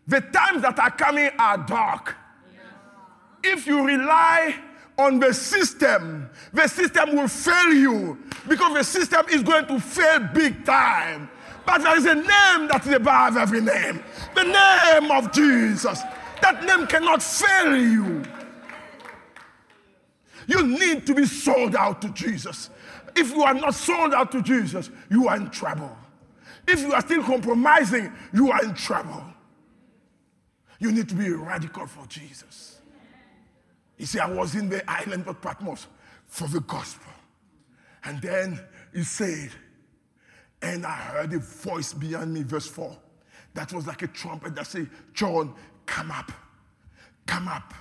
The 0.07 0.21
times 0.21 0.61
that 0.61 0.79
are 0.79 0.91
coming 0.91 1.31
are 1.39 1.57
dark. 1.57 2.15
If 3.43 3.67
you 3.67 3.83
rely 3.83 4.57
on 4.99 5.21
the 5.21 5.33
system, 5.33 6.29
the 6.53 6.69
system 6.69 7.17
will 7.17 7.29
fail 7.29 7.73
you 7.73 8.19
because 8.47 8.75
the 8.75 8.85
system 8.85 9.27
is 9.31 9.43
going 9.43 9.67
to 9.67 9.81
fail 9.81 10.21
big 10.35 10.67
time. 10.67 11.31
But 11.67 11.79
there 11.83 11.97
is 11.97 12.05
a 12.05 12.15
name 12.15 12.69
that 12.69 12.83
is 12.87 12.93
above 12.93 13.37
every 13.37 13.61
name 13.61 14.03
the 14.35 14.43
name 14.43 15.11
of 15.11 15.33
Jesus. 15.33 16.03
That 16.43 16.63
name 16.65 16.87
cannot 16.87 17.23
fail 17.23 17.77
you. 17.77 18.23
You 20.47 20.67
need 20.67 21.07
to 21.07 21.15
be 21.15 21.25
sold 21.25 21.75
out 21.75 22.03
to 22.03 22.11
Jesus. 22.11 22.71
If 23.17 23.31
you 23.31 23.43
are 23.43 23.55
not 23.55 23.75
sold 23.75 24.13
out 24.13 24.33
to 24.33 24.43
Jesus, 24.43 24.91
you 25.11 25.29
are 25.29 25.37
in 25.37 25.49
trouble. 25.51 25.97
If 26.67 26.81
you 26.81 26.93
are 26.93 27.01
still 27.01 27.23
compromising, 27.23 28.13
you 28.33 28.51
are 28.51 28.63
in 28.63 28.75
trouble. 28.75 29.25
You 30.79 30.93
need 30.93 31.09
to 31.09 31.15
be 31.15 31.31
radical 31.31 31.87
for 31.87 32.07
Jesus. 32.07 32.81
He 33.97 34.05
said, 34.07 34.23
I 34.23 34.31
was 34.31 34.55
in 34.55 34.69
the 34.69 34.89
island 34.91 35.27
of 35.29 35.41
Patmos 35.41 35.87
for 36.27 36.49
the 36.49 36.61
gospel. 36.61 37.13
And 38.03 38.21
then 38.21 38.61
he 38.93 39.05
said, 39.05 39.51
and 40.65 40.87
I 40.87 40.93
heard 40.93 41.35
a 41.35 41.39
voice 41.39 41.93
behind 41.93 42.33
me, 42.33 42.43
verse 42.43 42.67
4. 42.67 42.97
That 43.53 43.71
was 43.75 43.87
like 43.87 44.01
a 44.01 44.07
trumpet 44.07 44.55
that 44.57 44.67
said, 44.67 44.89
John, 45.13 45.55
come 45.85 46.11
up, 46.11 46.33
come 47.27 47.49
up, 47.49 47.75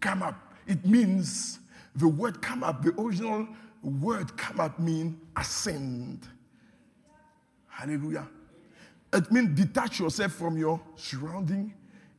come 0.00 0.22
up. 0.22 0.54
It 0.66 0.86
means 0.86 1.58
the 1.94 2.08
word 2.08 2.40
come 2.40 2.64
up, 2.64 2.82
the 2.82 2.98
original 2.98 3.46
word 3.82 4.34
come 4.34 4.60
up 4.60 4.80
means 4.80 5.14
ascend. 5.36 6.26
Hallelujah. 7.68 8.26
It 9.12 9.30
means 9.30 9.54
detach 9.60 10.00
yourself 10.00 10.32
from 10.32 10.56
your 10.56 10.80
surrounding 10.96 11.74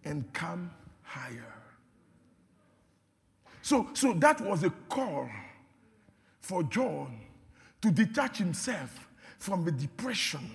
and 0.05 0.31
come 0.31 0.69
higher. 1.01 1.55
So, 3.63 3.89
so 3.93 4.13
that 4.13 4.41
was 4.41 4.63
a 4.63 4.69
call 4.89 5.27
for 6.39 6.61
John 6.63 7.19
to 7.81 7.89
detach 7.89 8.37
himself 8.37 9.06
from 9.39 9.63
the 9.63 9.71
depression 9.71 10.49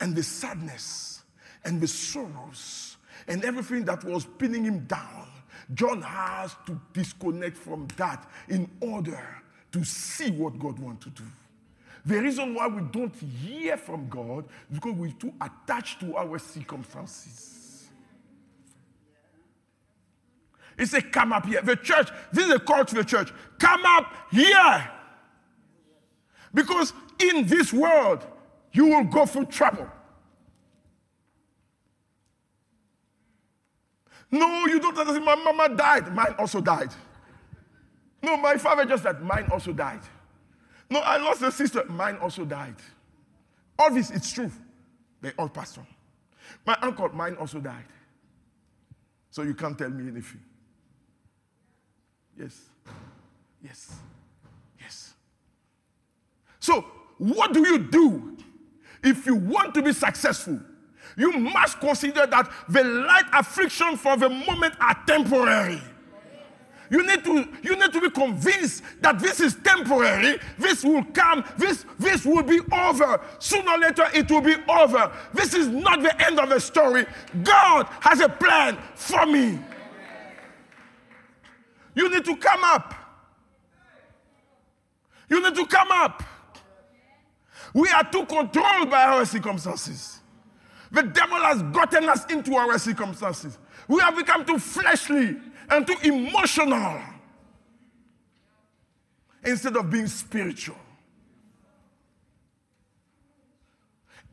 and 0.00 0.14
the 0.14 0.22
sadness 0.22 1.22
and 1.64 1.80
the 1.80 1.88
sorrows 1.88 2.96
and 3.28 3.44
everything 3.44 3.84
that 3.84 4.04
was 4.04 4.26
pinning 4.38 4.64
him 4.64 4.80
down. 4.80 5.28
John 5.72 6.02
has 6.02 6.54
to 6.66 6.78
disconnect 6.92 7.56
from 7.56 7.88
that 7.96 8.28
in 8.48 8.70
order 8.80 9.20
to 9.72 9.84
see 9.84 10.30
what 10.30 10.58
God 10.58 10.78
wants 10.78 11.04
to 11.04 11.10
do. 11.10 11.24
The 12.06 12.20
reason 12.20 12.54
why 12.54 12.66
we 12.66 12.82
don't 12.82 13.14
hear 13.16 13.76
from 13.78 14.08
God 14.08 14.44
is 14.70 14.78
because 14.78 14.92
we're 14.92 15.10
too 15.12 15.32
attached 15.40 16.00
to 16.00 16.16
our 16.16 16.38
circumstances. 16.38 17.88
He 20.78 20.86
said, 20.86 21.12
Come 21.12 21.32
up 21.32 21.46
here. 21.46 21.62
The 21.62 21.76
church, 21.76 22.10
this 22.32 22.46
is 22.46 22.52
a 22.52 22.58
call 22.58 22.84
to 22.84 22.94
the 22.94 23.04
church. 23.04 23.32
Come 23.58 23.84
up 23.86 24.12
here. 24.30 24.90
Because 26.54 26.92
in 27.18 27.46
this 27.46 27.72
world, 27.72 28.24
you 28.72 28.86
will 28.86 29.04
go 29.04 29.26
through 29.26 29.46
trouble. 29.46 29.88
No, 34.30 34.66
you 34.66 34.80
don't 34.80 34.96
understand. 34.96 35.24
My 35.24 35.34
mama 35.34 35.76
died. 35.76 36.14
Mine 36.14 36.34
also 36.38 36.60
died. 36.60 36.92
No, 38.22 38.36
my 38.36 38.56
father 38.56 38.84
just 38.84 39.04
died. 39.04 39.20
Mine 39.20 39.48
also 39.52 39.72
died. 39.72 40.00
No, 40.88 41.00
I 41.00 41.18
lost 41.18 41.42
a 41.42 41.52
sister. 41.52 41.84
Mine 41.84 42.16
also 42.16 42.44
died. 42.44 42.76
All 43.78 43.92
this, 43.92 44.10
it's 44.10 44.32
true. 44.32 44.50
They 45.20 45.32
all 45.38 45.48
passed 45.48 45.78
on. 45.78 45.86
My 46.66 46.76
uncle, 46.82 47.08
mine 47.10 47.36
also 47.36 47.60
died. 47.60 47.84
So 49.30 49.42
you 49.42 49.54
can't 49.54 49.76
tell 49.76 49.90
me 49.90 50.08
anything. 50.08 50.40
Yes. 52.38 52.60
Yes. 53.62 53.90
Yes. 53.90 54.23
So, 56.64 56.80
what 57.18 57.52
do 57.52 57.60
you 57.60 57.76
do 57.76 58.38
if 59.02 59.26
you 59.26 59.34
want 59.34 59.74
to 59.74 59.82
be 59.82 59.92
successful? 59.92 60.58
You 61.14 61.32
must 61.32 61.78
consider 61.78 62.24
that 62.24 62.50
the 62.70 62.82
light 62.82 63.26
affliction 63.34 63.98
for 63.98 64.16
the 64.16 64.30
moment 64.30 64.72
are 64.80 64.96
temporary. 65.06 65.82
You 66.88 67.06
need 67.06 67.22
to, 67.24 67.46
you 67.62 67.76
need 67.76 67.92
to 67.92 68.00
be 68.00 68.08
convinced 68.08 68.82
that 69.02 69.18
this 69.18 69.40
is 69.40 69.56
temporary. 69.56 70.38
This 70.58 70.82
will 70.82 71.04
come. 71.12 71.44
This, 71.58 71.84
this 71.98 72.24
will 72.24 72.42
be 72.42 72.60
over. 72.72 73.20
Sooner 73.40 73.72
or 73.72 73.78
later, 73.80 74.06
it 74.14 74.30
will 74.30 74.40
be 74.40 74.56
over. 74.66 75.12
This 75.34 75.52
is 75.52 75.68
not 75.68 76.00
the 76.00 76.18
end 76.24 76.40
of 76.40 76.48
the 76.48 76.60
story. 76.60 77.04
God 77.42 77.88
has 78.00 78.20
a 78.20 78.28
plan 78.30 78.78
for 78.94 79.26
me. 79.26 79.58
You 81.94 82.08
need 82.08 82.24
to 82.24 82.36
come 82.36 82.64
up. 82.64 82.94
You 85.28 85.42
need 85.42 85.56
to 85.56 85.66
come 85.66 85.88
up. 85.90 86.22
We 87.74 87.88
are 87.90 88.04
too 88.10 88.24
controlled 88.24 88.88
by 88.88 89.02
our 89.02 89.26
circumstances. 89.26 90.20
The 90.92 91.02
devil 91.02 91.38
has 91.38 91.60
gotten 91.62 92.08
us 92.08 92.24
into 92.26 92.54
our 92.54 92.78
circumstances. 92.78 93.58
We 93.88 94.00
have 94.00 94.16
become 94.16 94.44
too 94.44 94.58
fleshly 94.60 95.36
and 95.68 95.86
too 95.86 95.96
emotional 96.04 97.00
instead 99.44 99.76
of 99.76 99.90
being 99.90 100.06
spiritual. 100.06 100.76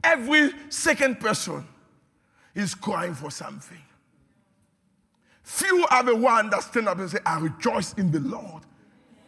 Every 0.04 0.52
second 0.70 1.20
person 1.20 1.68
is 2.54 2.76
crying 2.76 3.16
for 3.16 3.32
something. 3.32 3.82
Few 5.44 5.86
are 5.90 6.04
the 6.04 6.16
ones 6.16 6.52
that 6.52 6.64
stand 6.64 6.88
up 6.88 7.00
and 7.00 7.10
say, 7.10 7.20
I 7.26 7.40
rejoice 7.40 7.94
in 7.96 8.12
the 8.12 8.20
Lord 8.20 8.64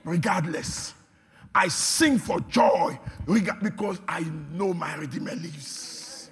regardless. 0.03 0.93
I 1.55 1.67
sing 1.67 2.17
for 2.17 2.39
joy 2.41 2.99
because 3.25 3.99
I 4.07 4.21
know 4.51 4.73
my 4.73 4.95
Redeemer 4.95 5.35
lives. 5.35 6.29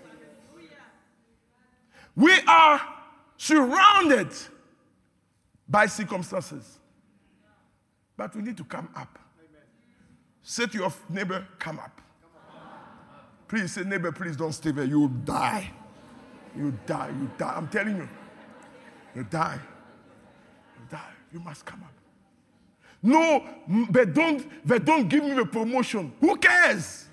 We 2.16 2.34
are 2.48 2.82
surrounded 3.38 4.30
by 5.68 5.86
circumstances, 5.86 6.80
but 8.18 8.36
we 8.36 8.42
need 8.42 8.58
to 8.58 8.64
come 8.64 8.90
up. 8.96 9.20
Say 10.44 10.66
to 10.66 10.78
your 10.78 10.94
neighbor, 11.10 11.48
come 11.60 11.80
up. 11.80 12.02
Please 13.48 13.74
say, 13.74 13.84
neighbor, 13.84 14.12
please 14.12 14.36
don't 14.36 14.54
stay 14.54 14.72
there. 14.72 14.86
You 14.86 15.02
will 15.02 15.08
die. 15.10 15.72
You 16.56 16.74
die. 16.86 17.10
You 17.10 17.30
die. 17.38 17.54
I'm 17.56 17.68
telling 17.68 17.98
you. 17.98 18.10
You 19.16 19.24
die. 19.24 19.60
You 20.80 20.86
die. 20.90 21.12
You 21.34 21.40
must 21.40 21.66
come 21.66 21.84
up. 21.84 22.01
No, 23.04 23.44
they 23.90 24.06
don't, 24.06 24.48
they 24.66 24.78
don't 24.78 25.08
give 25.08 25.24
me 25.24 25.34
the 25.34 25.46
promotion. 25.46 26.14
Who 26.20 26.38
cares? 26.38 27.08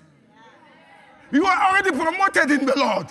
You 1.31 1.45
are 1.45 1.71
already 1.71 1.91
promoted 1.91 2.51
in 2.51 2.65
the 2.65 2.77
Lord. 2.77 3.07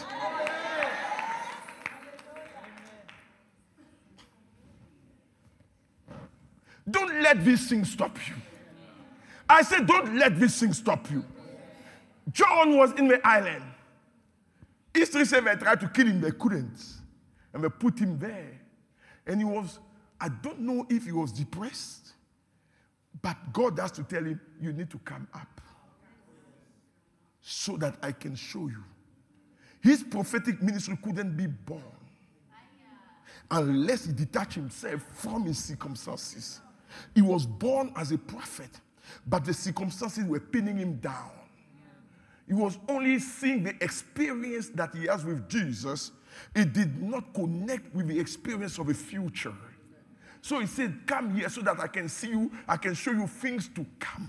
Don't 6.88 7.20
let 7.20 7.44
these 7.44 7.68
things 7.68 7.92
stop 7.92 8.16
you. 8.28 8.34
I 9.48 9.62
said, 9.62 9.86
don't 9.86 10.16
let 10.16 10.38
these 10.38 10.58
things 10.58 10.78
stop 10.78 11.10
you. 11.10 11.24
John 12.32 12.76
was 12.76 12.92
in 12.92 13.08
the 13.08 13.26
island. 13.26 13.64
History 14.94 15.24
said 15.24 15.44
they 15.44 15.54
tried 15.56 15.80
to 15.80 15.88
kill 15.88 16.06
him, 16.06 16.20
they 16.20 16.30
couldn't. 16.30 16.78
And 17.52 17.64
they 17.64 17.68
put 17.68 17.98
him 17.98 18.18
there. 18.18 18.60
And 19.26 19.40
he 19.40 19.44
was, 19.44 19.78
I 20.20 20.28
don't 20.28 20.60
know 20.60 20.86
if 20.88 21.04
he 21.04 21.12
was 21.12 21.32
depressed 21.32 22.07
but 23.22 23.36
God 23.52 23.78
has 23.78 23.92
to 23.92 24.02
tell 24.02 24.24
him, 24.24 24.40
You 24.60 24.72
need 24.72 24.90
to 24.90 24.98
come 24.98 25.26
up 25.34 25.60
so 27.40 27.76
that 27.78 27.96
I 28.02 28.12
can 28.12 28.34
show 28.34 28.68
you. 28.68 28.84
His 29.80 30.02
prophetic 30.02 30.60
ministry 30.60 30.98
couldn't 31.02 31.36
be 31.36 31.46
born 31.46 31.82
unless 33.50 34.04
he 34.04 34.12
detached 34.12 34.54
himself 34.54 35.02
from 35.14 35.44
his 35.46 35.58
circumstances. 35.64 36.60
He 37.14 37.22
was 37.22 37.46
born 37.46 37.92
as 37.96 38.12
a 38.12 38.18
prophet, 38.18 38.70
but 39.26 39.44
the 39.44 39.54
circumstances 39.54 40.24
were 40.24 40.40
pinning 40.40 40.76
him 40.76 40.96
down. 40.96 41.30
He 42.46 42.54
was 42.54 42.78
only 42.88 43.18
seeing 43.18 43.62
the 43.62 43.74
experience 43.82 44.68
that 44.70 44.94
he 44.94 45.06
has 45.06 45.24
with 45.24 45.48
Jesus. 45.48 46.12
It 46.54 46.72
did 46.72 47.02
not 47.02 47.34
connect 47.34 47.94
with 47.94 48.08
the 48.08 48.18
experience 48.18 48.78
of 48.78 48.88
a 48.88 48.94
future. 48.94 49.54
So 50.40 50.60
he 50.60 50.66
said, 50.66 51.06
Come 51.06 51.34
here 51.34 51.48
so 51.48 51.60
that 51.62 51.80
I 51.80 51.86
can 51.86 52.08
see 52.08 52.28
you, 52.28 52.50
I 52.66 52.76
can 52.76 52.94
show 52.94 53.12
you 53.12 53.26
things 53.26 53.68
to 53.68 53.84
come. 53.98 54.28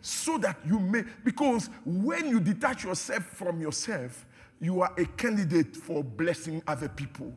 So 0.00 0.36
that 0.38 0.58
you 0.66 0.78
may, 0.78 1.04
because 1.24 1.70
when 1.84 2.28
you 2.28 2.40
detach 2.40 2.84
yourself 2.84 3.24
from 3.24 3.60
yourself, 3.60 4.26
you 4.60 4.82
are 4.82 4.92
a 4.98 5.04
candidate 5.04 5.76
for 5.76 6.04
blessing 6.04 6.62
other 6.66 6.88
people. 6.88 7.32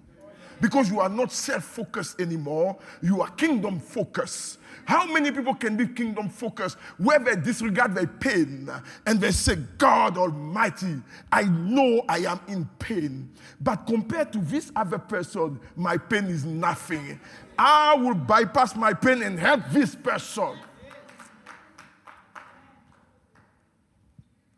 Because 0.59 0.89
you 0.89 0.99
are 0.99 1.09
not 1.09 1.31
self 1.31 1.63
focused 1.63 2.19
anymore, 2.19 2.77
you 3.01 3.21
are 3.21 3.29
kingdom 3.29 3.79
focused. 3.79 4.59
How 4.85 5.05
many 5.05 5.31
people 5.31 5.53
can 5.53 5.75
be 5.75 5.85
kingdom 5.85 6.29
focused 6.29 6.77
where 6.97 7.19
they 7.19 7.35
disregard 7.35 7.93
their 7.93 8.07
pain 8.07 8.69
and 9.05 9.19
they 9.19 9.31
say, 9.31 9.57
God 9.77 10.17
Almighty, 10.17 11.01
I 11.29 11.43
know 11.43 12.03
I 12.07 12.19
am 12.19 12.39
in 12.47 12.65
pain, 12.79 13.29
but 13.59 13.85
compared 13.85 14.31
to 14.31 14.39
this 14.39 14.71
other 14.77 14.97
person, 14.97 15.59
my 15.75 15.97
pain 15.97 16.27
is 16.27 16.45
nothing. 16.45 17.19
I 17.59 17.95
will 17.95 18.15
bypass 18.15 18.77
my 18.77 18.93
pain 18.93 19.23
and 19.23 19.37
help 19.37 19.61
this 19.71 19.93
person. 19.93 20.57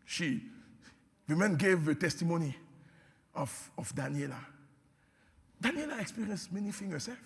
She, 0.06 0.44
the 1.28 1.36
man 1.36 1.56
gave 1.56 1.88
a 1.88 1.96
testimony 1.96 2.56
of, 3.34 3.72
of 3.80 3.96
Daniela. 3.96 4.49
Daniela 5.62 6.00
experienced 6.00 6.52
many 6.54 6.72
things 6.72 6.94
herself, 6.94 7.20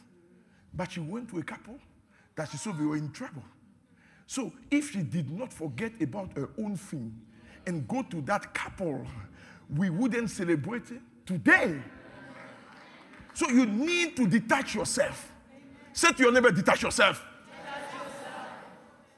but 0.73 0.91
she 0.91 0.99
went 0.99 1.29
to 1.29 1.39
a 1.39 1.43
couple 1.43 1.77
that 2.35 2.49
she 2.49 2.57
saw 2.57 2.71
they 2.71 2.85
were 2.85 2.97
in 2.97 3.11
trouble. 3.11 3.43
So 4.25 4.51
if 4.71 4.91
she 4.91 5.03
did 5.03 5.29
not 5.29 5.53
forget 5.53 5.91
about 6.01 6.35
her 6.35 6.49
own 6.57 6.75
thing 6.75 7.19
and 7.67 7.87
go 7.87 8.01
to 8.03 8.21
that 8.21 8.53
couple, 8.53 9.05
we 9.75 9.89
wouldn't 9.89 10.29
celebrate 10.29 10.89
it 10.91 11.01
today. 11.25 11.79
So 13.33 13.49
you 13.49 13.65
need 13.65 14.15
to 14.17 14.27
detach 14.27 14.75
yourself. 14.75 15.31
Say 15.91 16.11
to 16.13 16.23
your 16.23 16.31
neighbor, 16.31 16.51
detach 16.51 16.81
yourself, 16.81 17.23
detach 17.45 17.93
yourself. 17.93 18.47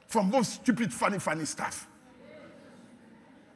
from 0.06 0.30
those 0.30 0.48
stupid, 0.48 0.92
funny, 0.92 1.18
funny 1.18 1.44
stuff. 1.44 1.88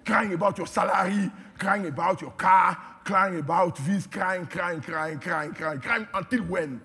Crying 0.05 0.33
about 0.33 0.59
your 0.59 0.67
salary, 0.67 1.31
crying 1.59 1.87
about 1.87 2.21
your 2.21 2.31
car, 2.33 2.77
crying 3.05 3.39
about 3.39 3.77
this, 3.77 4.07
crying, 4.07 4.47
crying, 4.47 4.81
crying, 4.81 5.19
crying, 5.19 5.53
crying, 5.53 5.81
crying. 5.81 6.09
Until 6.15 6.43
when? 6.45 6.81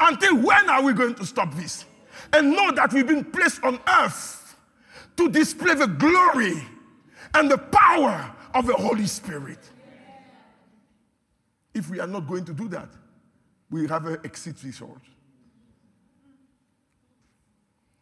Until 0.00 0.36
when 0.36 0.68
are 0.68 0.82
we 0.82 0.92
going 0.92 1.14
to 1.16 1.26
stop 1.26 1.54
this? 1.54 1.84
And 2.32 2.52
know 2.52 2.72
that 2.72 2.92
we've 2.92 3.06
been 3.06 3.24
placed 3.24 3.62
on 3.64 3.80
earth 4.00 4.56
to 5.16 5.28
display 5.28 5.74
the 5.74 5.86
glory 5.86 6.62
and 7.34 7.50
the 7.50 7.58
power 7.58 8.34
of 8.54 8.66
the 8.66 8.74
Holy 8.74 9.06
Spirit. 9.06 9.58
If 11.74 11.90
we 11.90 12.00
are 12.00 12.06
not 12.06 12.26
going 12.26 12.44
to 12.44 12.52
do 12.52 12.68
that, 12.68 12.88
we 13.70 13.86
have 13.86 14.06
an 14.06 14.18
exit 14.24 14.62
result. 14.64 15.00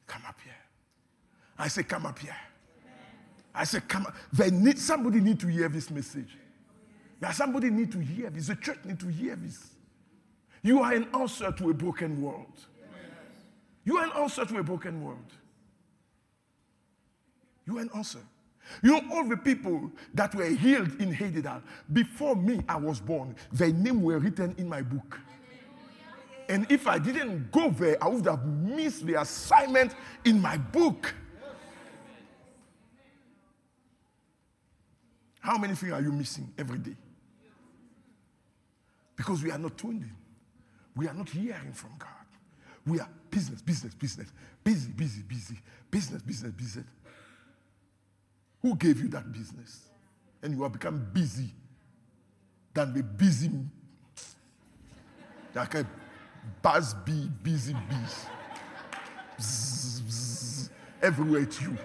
Come 0.07 0.23
up 0.27 0.39
here. 0.43 0.53
I 1.59 1.69
say, 1.69 1.83
come 1.83 2.07
up 2.07 2.19
here. 2.19 2.37
I 3.57 3.65
said, 3.65 3.89
come 3.89 4.07
up. 4.07 4.15
They 4.33 4.51
need, 4.51 4.79
somebody 4.79 5.21
need 5.21 5.41
to 5.41 5.47
hear 5.47 5.69
this 5.69 5.91
message. 5.91 6.37
Yeah, 7.21 7.33
somebody 7.33 7.71
need 7.71 7.91
to 7.93 7.99
hear 7.99 8.29
this. 8.31 8.49
The 8.49 8.57
church 8.57 8.79
need 8.85 9.01
to 9.01 9.07
hear 9.07 9.35
this. 9.37 9.71
You 10.63 10.83
are 10.83 10.93
an 10.93 11.09
answer 11.15 11.51
to 11.53 11.71
a 11.71 11.75
broken 11.75 12.21
world. 12.21 12.67
You 13.85 13.99
are 13.99 14.05
an 14.05 14.13
answer 14.17 14.45
to 14.45 14.59
a 14.59 14.63
broken 14.63 15.03
world. 15.03 15.33
You 17.67 17.79
are 17.79 17.81
an 17.81 17.91
answer. 17.95 18.21
You 18.83 18.93
know, 18.93 19.03
all 19.13 19.29
the 19.29 19.37
people 19.37 19.91
that 20.13 20.35
were 20.35 20.49
healed 20.49 21.01
in 21.01 21.15
Hadidal, 21.15 21.63
before 21.93 22.37
me, 22.37 22.61
I 22.69 22.77
was 22.77 23.01
born, 23.01 23.37
their 23.53 23.73
name 23.73 24.03
were 24.03 24.19
written 24.19 24.55
in 24.59 24.69
my 24.69 24.83
book. 24.83 25.21
And 26.49 26.71
if 26.71 26.87
I 26.87 26.99
didn't 26.99 27.51
go 27.51 27.71
there, 27.71 27.97
I 28.03 28.09
would 28.09 28.27
have 28.27 28.45
missed 28.45 29.07
the 29.07 29.21
assignment 29.21 29.95
in 30.25 30.41
my 30.41 30.57
book. 30.57 31.15
How 35.47 35.57
many 35.59 35.77
things 35.77 35.93
are 35.93 36.01
you 36.01 36.11
missing 36.11 36.53
every 36.59 36.79
day? 36.79 36.97
Because 39.15 39.45
we 39.45 39.53
are 39.53 39.59
not 39.59 39.79
tuned 39.79 40.03
in. 40.03 40.11
We 40.97 41.07
are 41.07 41.15
not 41.15 41.29
hearing 41.29 41.73
from 41.73 41.91
God. 42.01 42.09
We 42.85 42.99
are 42.99 43.09
business, 43.31 43.63
business, 43.63 43.95
business, 43.95 44.27
busy, 44.65 44.91
busy, 44.91 45.23
busy, 45.23 45.59
business, 45.89 46.21
business, 46.23 46.51
business. 46.51 46.87
Who 48.61 48.75
gave 48.75 49.01
you 49.01 49.07
that 49.11 49.31
business? 49.31 49.89
And 50.43 50.53
you 50.53 50.65
have 50.65 50.73
become 50.73 51.07
busy 51.13 51.55
than 52.75 52.93
the 52.93 53.05
busy, 53.05 53.53
like 55.55 55.77
a 55.77 55.87
buzz 56.61 56.93
bee, 56.93 57.31
busy 57.45 57.73
bees. 57.89 58.27
Bzz, 59.39 60.01
bzz, 60.03 60.71
everywhere 61.03 61.43
it's 61.43 61.63
you. 61.63 61.79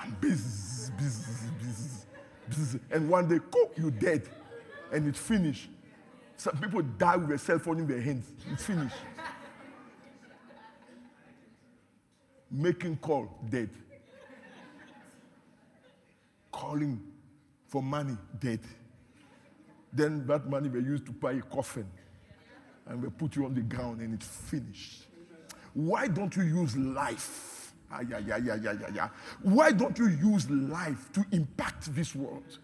I'm 0.00 0.16
busy, 0.20 0.90
busy, 0.98 1.50
busy. 1.60 2.11
And 2.90 3.08
one 3.08 3.28
day, 3.28 3.38
cook, 3.50 3.72
you 3.76 3.90
dead. 3.90 4.28
And 4.92 5.08
it's 5.08 5.18
finished. 5.18 5.68
Some 6.36 6.56
people 6.58 6.82
die 6.82 7.16
with 7.16 7.30
a 7.30 7.38
cell 7.38 7.58
phone 7.58 7.78
in 7.78 7.86
their 7.86 8.00
hands. 8.00 8.26
It's 8.50 8.64
finished. 8.64 8.96
Making 12.50 12.96
call, 12.96 13.28
dead. 13.48 13.70
Calling 16.50 17.00
for 17.68 17.82
money, 17.82 18.16
dead. 18.38 18.60
Then 19.92 20.26
that 20.26 20.48
money 20.48 20.68
they 20.68 20.80
used 20.80 21.06
to 21.06 21.12
buy 21.12 21.32
a 21.32 21.42
coffin 21.42 21.86
and 22.86 23.02
they 23.02 23.08
put 23.08 23.36
you 23.36 23.44
on 23.44 23.54
the 23.54 23.60
ground 23.60 24.00
and 24.00 24.14
it's 24.14 24.26
finished. 24.26 25.06
Why 25.74 26.08
don't 26.08 26.34
you 26.36 26.42
use 26.42 26.76
life? 26.76 27.61
Ah, 27.92 28.00
yeah, 28.00 28.18
yeah, 28.18 28.38
yeah, 28.38 28.56
yeah, 28.56 28.72
yeah, 28.72 28.88
yeah. 28.94 29.08
Why 29.42 29.70
don't 29.72 29.98
you 29.98 30.08
use 30.08 30.48
life 30.50 31.12
to 31.12 31.24
impact 31.32 31.94
this 31.94 32.14
world? 32.14 32.58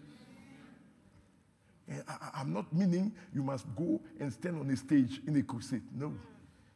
I, 2.07 2.41
am 2.41 2.53
not 2.53 2.71
meaning 2.73 3.11
you 3.33 3.43
must 3.43 3.65
go 3.75 3.99
and 4.19 4.31
stand 4.31 4.59
on 4.59 4.69
a 4.69 4.75
stage 4.75 5.21
in 5.27 5.35
a 5.37 5.43
crusade. 5.43 5.81
No. 5.95 6.13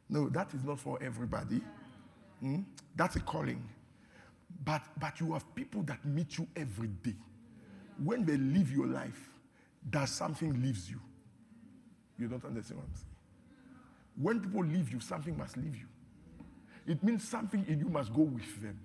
No, 0.09 0.29
that 0.29 0.53
is 0.53 0.63
not 0.63 0.79
for 0.79 1.01
everybody. 1.01 1.61
Mm? 2.43 2.63
That's 2.95 3.15
a 3.15 3.19
calling. 3.19 3.63
But, 4.63 4.81
but 4.99 5.19
you 5.19 5.33
have 5.33 5.55
people 5.55 5.81
that 5.83 6.03
meet 6.05 6.37
you 6.37 6.47
every 6.55 6.87
day. 6.87 7.15
When 8.03 8.25
they 8.25 8.37
live 8.37 8.71
your 8.71 8.87
life, 8.87 9.29
that 9.91 10.09
something 10.09 10.61
leaves 10.61 10.89
you. 10.89 10.99
You 12.17 12.27
don't 12.27 12.43
understand 12.45 12.79
what 12.79 12.87
I'm 12.89 12.95
saying? 12.95 13.07
When 14.15 14.39
people 14.39 14.63
leave 14.63 14.91
you, 14.91 14.99
something 14.99 15.37
must 15.37 15.57
leave 15.57 15.75
you. 15.75 15.87
It 16.88 17.04
means 17.04 17.28
something 17.28 17.65
in 17.67 17.80
you 17.80 17.89
must 17.89 18.13
go 18.13 18.24
with 18.24 18.62
them. 18.62 18.80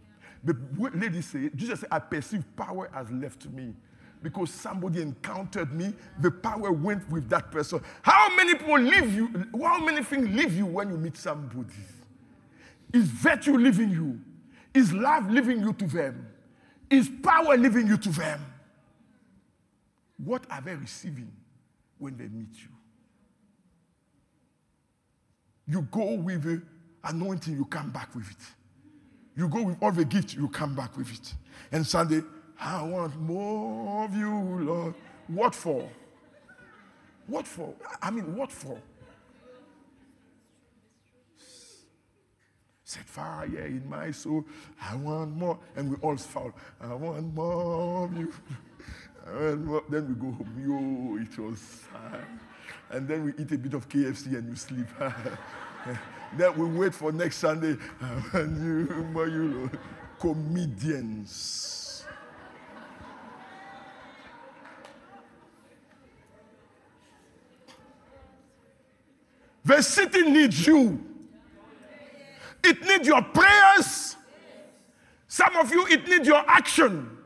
The 0.45 0.57
lady 0.95 1.21
said, 1.21 1.51
Jesus 1.57 1.81
said, 1.81 1.89
I 1.91 1.99
perceive 1.99 2.45
power 2.57 2.89
has 2.93 3.11
left 3.11 3.47
me 3.47 3.75
because 4.23 4.51
somebody 4.51 5.03
encountered 5.03 5.73
me, 5.73 5.93
the 6.21 6.31
power 6.31 6.73
went 6.73 7.09
with 7.11 7.29
that 7.29 7.51
person. 7.51 7.81
How 8.03 8.35
many 8.37 8.55
people 8.55 8.79
leave 8.79 9.15
you? 9.15 9.47
How 9.63 9.85
many 9.85 10.03
things 10.03 10.29
leave 10.29 10.57
you 10.57 10.67
when 10.67 10.91
you 10.91 10.97
meet 10.97 11.17
somebody? 11.17 11.69
Is 12.93 13.05
virtue 13.05 13.57
leaving 13.57 13.91
you? 13.91 14.19
Is 14.75 14.93
love 14.93 15.31
leaving 15.31 15.61
you 15.61 15.73
to 15.73 15.87
them? 15.87 16.27
Is 16.91 17.11
power 17.23 17.57
leaving 17.57 17.87
you 17.87 17.97
to 17.99 18.09
them? 18.11 18.45
What 20.25 20.45
are 20.51 20.61
they 20.61 20.75
receiving 20.75 21.31
when 21.99 22.17
they 22.17 22.29
meet 22.29 22.55
you? 22.55 22.69
You 25.67 25.83
go 25.83 26.15
with 26.15 26.63
anointing, 27.09 27.55
you 27.55 27.65
come 27.65 27.91
back 27.91 28.15
with 28.15 28.31
it. 28.31 28.37
You 29.37 29.49
go 29.49 29.63
with 29.63 29.77
all 29.81 29.93
the 29.93 30.05
gifts, 30.05 30.35
you 30.35 30.49
come 30.49 30.75
back 30.75 30.97
with 30.97 31.13
it. 31.13 31.35
And 31.73 31.87
Sunday, 31.87 32.23
I 32.61 32.83
want 32.83 33.17
more 33.21 34.05
of 34.05 34.15
you, 34.15 34.35
Lord. 34.65 34.95
What 35.29 35.55
for? 35.55 35.89
What 37.27 37.47
for? 37.47 37.75
I 38.03 38.11
mean, 38.11 38.35
what 38.35 38.51
for? 38.51 38.81
Set 42.85 43.05
fire 43.05 43.45
in 43.45 43.87
my 43.89 44.11
soul. 44.11 44.45
I 44.81 44.97
want 44.97 45.37
more. 45.37 45.59
And 45.77 45.91
we 45.91 45.97
all 45.97 46.17
fall. 46.17 46.53
I 46.81 46.95
want 46.95 47.35
more 47.35 48.05
of 48.07 48.17
you. 48.17 48.33
Then 49.91 50.09
we 50.09 50.15
go 50.15 50.33
home. 50.33 51.19
Yo, 51.19 51.23
it 51.23 51.39
was 51.39 51.61
sad. 51.61 52.25
And 52.91 53.07
then 53.07 53.25
we 53.27 53.33
eat 53.39 53.53
a 53.53 53.59
bit 53.59 53.75
of 53.75 53.87
KFC 53.87 54.39
and 54.39 54.49
you 54.49 54.57
sleep. 54.57 54.87
then 56.37 56.57
we 56.57 56.67
wait 56.67 56.95
for 56.95 57.13
next 57.13 57.39
Sunday. 57.39 57.77
Want 58.33 59.33
you, 59.33 59.43
you, 59.43 59.71
Comedians. 60.19 62.05
The 69.65 69.83
city 69.83 70.23
needs 70.23 70.67
you. 70.67 70.99
It 72.65 72.83
needs 72.85 73.07
your 73.07 73.23
prayers. 73.23 74.17
Some 75.29 75.57
of 75.57 75.71
you, 75.71 75.87
it 75.89 76.09
needs 76.09 76.27
your 76.27 76.43
action. 76.49 77.19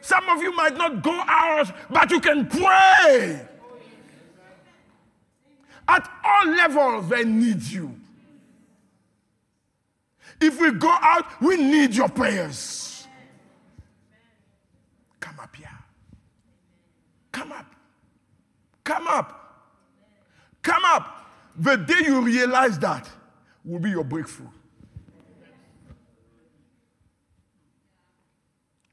Some 0.00 0.28
of 0.28 0.42
you 0.42 0.54
might 0.54 0.76
not 0.76 1.02
go 1.02 1.12
out, 1.12 1.72
but 1.88 2.10
you 2.10 2.20
can 2.20 2.46
pray. 2.48 3.40
At 5.86 6.10
all 6.24 6.46
levels, 6.48 7.08
they 7.08 7.24
need 7.24 7.62
you. 7.62 7.94
If 10.44 10.60
we 10.60 10.72
go 10.72 10.90
out, 10.90 11.40
we 11.40 11.56
need 11.56 11.94
your 11.94 12.10
prayers. 12.10 13.06
Come 15.18 15.40
up 15.40 15.56
here. 15.56 15.78
Come 17.32 17.52
up. 17.52 17.66
Come 18.84 19.06
up. 19.06 19.70
Come 20.60 20.82
up. 20.84 21.30
The 21.56 21.76
day 21.76 22.04
you 22.04 22.20
realize 22.20 22.78
that 22.80 23.08
will 23.64 23.78
be 23.78 23.88
your 23.88 24.04
breakthrough. 24.04 24.50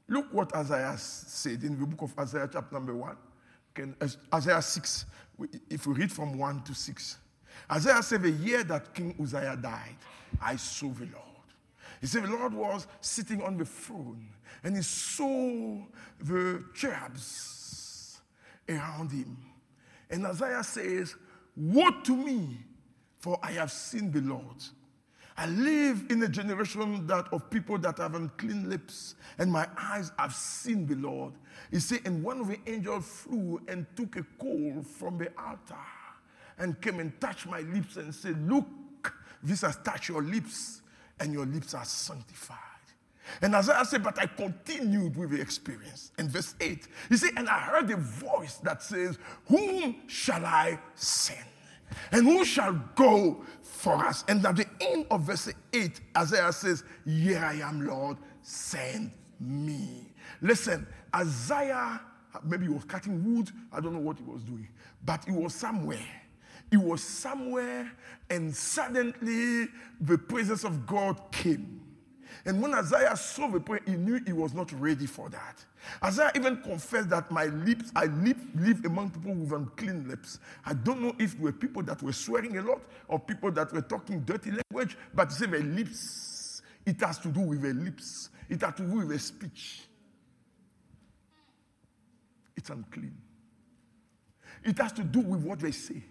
Look 0.08 0.32
what 0.32 0.54
Isaiah 0.54 0.96
said 0.96 1.62
in 1.64 1.78
the 1.78 1.86
book 1.86 2.02
of 2.02 2.18
Isaiah, 2.18 2.48
chapter 2.50 2.74
number 2.74 2.94
one. 2.94 3.16
Okay, 3.78 3.90
Isaiah 4.32 4.62
6, 4.62 5.06
if 5.68 5.86
we 5.86 5.94
read 5.94 6.12
from 6.12 6.38
1 6.38 6.62
to 6.64 6.74
6. 6.74 7.18
Isaiah 7.70 8.02
said, 8.02 8.22
The 8.22 8.30
year 8.30 8.64
that 8.64 8.94
King 8.94 9.14
Uzziah 9.20 9.58
died, 9.60 9.96
I 10.40 10.56
saw 10.56 10.88
the 10.88 11.06
Lord. 11.06 11.31
He 12.02 12.08
said, 12.08 12.24
The 12.24 12.30
Lord 12.30 12.52
was 12.52 12.86
sitting 13.00 13.40
on 13.40 13.56
the 13.56 13.64
throne, 13.64 14.26
and 14.64 14.76
he 14.76 14.82
saw 14.82 15.78
the 16.20 16.64
cherubs 16.74 18.20
around 18.68 19.12
him. 19.12 19.38
And 20.10 20.26
Isaiah 20.26 20.64
says, 20.64 21.14
Woe 21.56 21.90
to 22.02 22.16
me, 22.16 22.58
for 23.20 23.38
I 23.40 23.52
have 23.52 23.70
seen 23.70 24.10
the 24.10 24.20
Lord. 24.20 24.56
I 25.36 25.46
live 25.46 26.06
in 26.10 26.22
a 26.24 26.28
generation 26.28 27.06
that 27.06 27.32
of 27.32 27.48
people 27.48 27.78
that 27.78 27.98
have 27.98 28.16
unclean 28.16 28.68
lips, 28.68 29.14
and 29.38 29.50
my 29.50 29.68
eyes 29.78 30.10
have 30.18 30.34
seen 30.34 30.86
the 30.86 30.96
Lord. 30.96 31.34
He 31.70 31.78
said, 31.78 32.00
and 32.04 32.22
one 32.22 32.40
of 32.40 32.48
the 32.48 32.58
angels 32.66 33.06
flew 33.06 33.60
and 33.68 33.86
took 33.96 34.16
a 34.16 34.26
coal 34.38 34.82
from 34.82 35.18
the 35.18 35.32
altar 35.40 35.76
and 36.58 36.78
came 36.80 36.98
and 36.98 37.18
touched 37.20 37.46
my 37.46 37.60
lips 37.60 37.96
and 37.96 38.14
said, 38.14 38.36
Look, 38.50 38.66
this 39.42 39.62
has 39.62 39.76
touched 39.76 40.08
your 40.08 40.22
lips, 40.22 40.81
and 41.22 41.32
your 41.32 41.46
lips 41.46 41.72
are 41.72 41.84
sanctified. 41.84 42.58
And 43.40 43.54
Isaiah 43.54 43.84
said, 43.84 44.02
But 44.02 44.18
I 44.18 44.26
continued 44.26 45.16
with 45.16 45.30
the 45.30 45.40
experience. 45.40 46.12
In 46.18 46.28
verse 46.28 46.54
8, 46.60 46.86
he 47.08 47.16
said, 47.16 47.30
And 47.36 47.48
I 47.48 47.60
heard 47.60 47.90
a 47.90 47.96
voice 47.96 48.56
that 48.56 48.82
says, 48.82 49.18
Whom 49.46 50.08
shall 50.08 50.44
I 50.44 50.78
send? 50.94 51.38
And 52.10 52.26
who 52.26 52.44
shall 52.44 52.72
go 52.94 53.44
for 53.62 53.94
us? 53.94 54.24
And 54.28 54.44
at 54.44 54.56
the 54.56 54.66
end 54.80 55.06
of 55.10 55.22
verse 55.22 55.48
8, 55.72 56.00
Isaiah 56.18 56.52
says, 56.52 56.84
Here 57.06 57.38
I 57.38 57.54
am, 57.66 57.86
Lord, 57.86 58.18
send 58.42 59.12
me. 59.40 60.12
Listen, 60.40 60.86
Isaiah 61.14 62.00
maybe 62.44 62.64
he 62.66 62.72
was 62.72 62.84
cutting 62.84 63.36
wood. 63.36 63.50
I 63.72 63.80
don't 63.80 63.92
know 63.92 64.00
what 64.00 64.18
he 64.18 64.24
was 64.24 64.42
doing. 64.42 64.68
But 65.04 65.24
he 65.24 65.32
was 65.32 65.54
somewhere. 65.54 65.98
He 66.72 66.78
was 66.78 67.04
somewhere, 67.04 67.92
and 68.30 68.56
suddenly 68.56 69.68
the 70.00 70.16
presence 70.16 70.64
of 70.64 70.86
God 70.86 71.20
came. 71.30 71.82
And 72.46 72.62
when 72.62 72.72
Isaiah 72.72 73.14
saw 73.14 73.48
the 73.48 73.60
prayer, 73.60 73.82
he 73.84 73.92
knew 73.92 74.18
he 74.24 74.32
was 74.32 74.54
not 74.54 74.72
ready 74.80 75.04
for 75.04 75.28
that. 75.28 75.62
Isaiah 76.02 76.32
even 76.34 76.62
confessed 76.62 77.10
that 77.10 77.30
my 77.30 77.44
lips, 77.44 77.92
I 77.94 78.06
live, 78.06 78.38
live 78.54 78.86
among 78.86 79.10
people 79.10 79.34
with 79.34 79.52
unclean 79.52 80.08
lips. 80.08 80.40
I 80.64 80.72
don't 80.72 81.02
know 81.02 81.14
if 81.18 81.38
were 81.38 81.52
people 81.52 81.82
that 81.82 82.02
were 82.02 82.14
swearing 82.14 82.56
a 82.56 82.62
lot 82.62 82.80
or 83.06 83.18
people 83.18 83.50
that 83.52 83.70
were 83.70 83.82
talking 83.82 84.20
dirty 84.20 84.50
language, 84.50 84.96
but 85.12 85.28
he 85.28 85.34
said 85.34 85.50
lips, 85.50 86.62
it 86.86 86.98
has 87.02 87.18
to 87.18 87.28
do 87.28 87.40
with 87.40 87.60
their 87.60 87.74
lips. 87.74 88.30
It 88.48 88.62
has 88.62 88.76
to 88.76 88.82
do 88.82 88.96
with 88.96 89.10
their 89.10 89.18
speech. 89.18 89.82
It's 92.56 92.70
unclean. 92.70 93.14
It 94.64 94.78
has 94.78 94.92
to 94.92 95.02
do 95.02 95.20
with 95.20 95.42
what 95.42 95.58
they 95.58 95.72
say. 95.72 96.02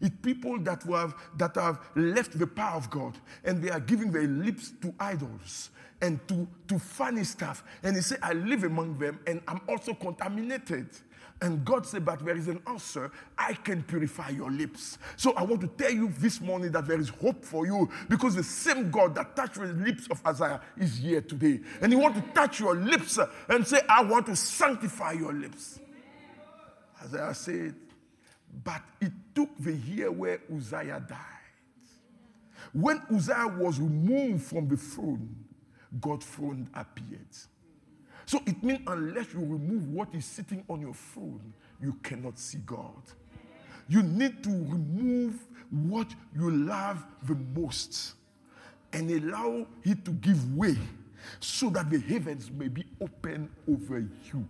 It's 0.00 0.14
people 0.22 0.58
that 0.60 0.82
have, 0.84 1.14
that 1.36 1.54
have 1.56 1.80
left 1.94 2.38
the 2.38 2.46
power 2.46 2.76
of 2.76 2.90
God 2.90 3.18
and 3.44 3.62
they 3.62 3.70
are 3.70 3.80
giving 3.80 4.10
their 4.10 4.26
lips 4.26 4.72
to 4.82 4.94
idols 4.98 5.70
and 6.00 6.26
to, 6.28 6.46
to 6.68 6.78
funny 6.78 7.24
stuff. 7.24 7.64
And 7.82 7.96
he 7.96 8.02
said, 8.02 8.18
I 8.22 8.32
live 8.32 8.64
among 8.64 8.98
them 8.98 9.18
and 9.26 9.40
I'm 9.48 9.60
also 9.68 9.94
contaminated. 9.94 10.88
And 11.42 11.64
God 11.64 11.84
said, 11.84 12.04
But 12.04 12.24
there 12.24 12.36
is 12.36 12.48
an 12.48 12.62
answer. 12.66 13.10
I 13.36 13.52
can 13.52 13.82
purify 13.82 14.30
your 14.30 14.50
lips. 14.50 14.96
So 15.16 15.32
I 15.32 15.42
want 15.42 15.60
to 15.62 15.66
tell 15.66 15.92
you 15.92 16.08
this 16.18 16.40
morning 16.40 16.72
that 16.72 16.86
there 16.86 16.98
is 16.98 17.10
hope 17.10 17.44
for 17.44 17.66
you 17.66 17.90
because 18.08 18.34
the 18.34 18.42
same 18.42 18.90
God 18.90 19.14
that 19.16 19.36
touched 19.36 19.56
the 19.56 19.66
lips 19.66 20.06
of 20.10 20.24
Isaiah 20.26 20.62
is 20.78 20.96
here 20.96 21.20
today. 21.20 21.60
And 21.82 21.92
He 21.92 21.98
wants 21.98 22.20
to 22.20 22.26
touch 22.32 22.60
your 22.60 22.74
lips 22.74 23.18
and 23.48 23.66
say, 23.66 23.80
I 23.88 24.02
want 24.02 24.26
to 24.26 24.36
sanctify 24.36 25.12
your 25.12 25.34
lips. 25.34 25.78
Isaiah 27.04 27.34
said, 27.34 27.74
But 28.64 28.82
it 29.00 29.12
took 29.34 29.50
the 29.58 29.74
year 29.74 30.10
where 30.10 30.40
Uzziah 30.54 31.04
died. 31.06 31.18
When 32.72 33.00
Uzziah 33.12 33.48
was 33.58 33.78
removed 33.78 34.44
from 34.44 34.68
the 34.68 34.76
throne, 34.76 35.34
God's 36.00 36.26
throne 36.26 36.68
appeared. 36.74 37.26
So 38.24 38.40
it 38.46 38.62
means 38.62 38.80
unless 38.86 39.32
you 39.32 39.40
remove 39.40 39.88
what 39.88 40.14
is 40.14 40.24
sitting 40.24 40.64
on 40.68 40.80
your 40.80 40.94
throne, 40.94 41.52
you 41.80 41.94
cannot 42.02 42.38
see 42.38 42.58
God. 42.66 43.02
You 43.88 44.02
need 44.02 44.42
to 44.42 44.50
remove 44.50 45.38
what 45.70 46.08
you 46.34 46.50
love 46.50 47.04
the 47.22 47.36
most 47.54 48.14
and 48.92 49.10
allow 49.10 49.66
it 49.84 50.04
to 50.04 50.10
give 50.12 50.56
way 50.56 50.76
so 51.40 51.70
that 51.70 51.90
the 51.90 51.98
heavens 52.00 52.50
may 52.50 52.68
be 52.68 52.84
open 53.00 53.50
over 53.68 53.98
you. 54.00 54.46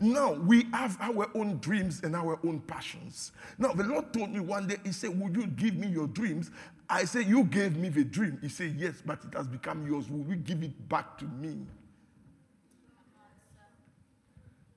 Now, 0.00 0.32
we 0.32 0.66
have 0.72 0.96
our 1.00 1.30
own 1.34 1.58
dreams 1.58 2.02
and 2.02 2.14
our 2.14 2.38
own 2.44 2.60
passions. 2.60 3.32
Now, 3.58 3.72
the 3.72 3.84
Lord 3.84 4.12
told 4.12 4.30
me 4.30 4.40
one 4.40 4.66
day, 4.66 4.76
He 4.84 4.92
said, 4.92 5.18
Would 5.18 5.36
you 5.36 5.46
give 5.46 5.76
me 5.76 5.88
your 5.88 6.06
dreams? 6.06 6.50
I 6.88 7.04
said, 7.04 7.26
You 7.26 7.44
gave 7.44 7.76
me 7.76 7.88
the 7.88 8.04
dream. 8.04 8.38
He 8.42 8.48
said, 8.48 8.74
Yes, 8.76 9.02
but 9.04 9.24
it 9.24 9.34
has 9.34 9.46
become 9.46 9.86
yours. 9.86 10.08
Will 10.08 10.26
you 10.28 10.36
give 10.36 10.62
it 10.62 10.88
back 10.88 11.18
to 11.18 11.24
me? 11.24 11.66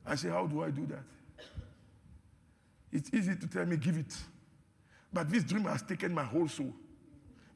I 0.06 0.16
said, 0.16 0.32
How 0.32 0.48
do 0.48 0.64
I 0.64 0.72
do 0.72 0.86
that? 0.88 1.04
It's 2.92 3.14
easy 3.14 3.36
to 3.36 3.48
tell 3.48 3.66
me, 3.66 3.78
Give 3.78 3.98
it. 3.98 4.16
But 5.12 5.30
this 5.30 5.44
dream 5.44 5.64
has 5.66 5.82
taken 5.82 6.14
my 6.14 6.24
whole 6.24 6.48
soul, 6.48 6.74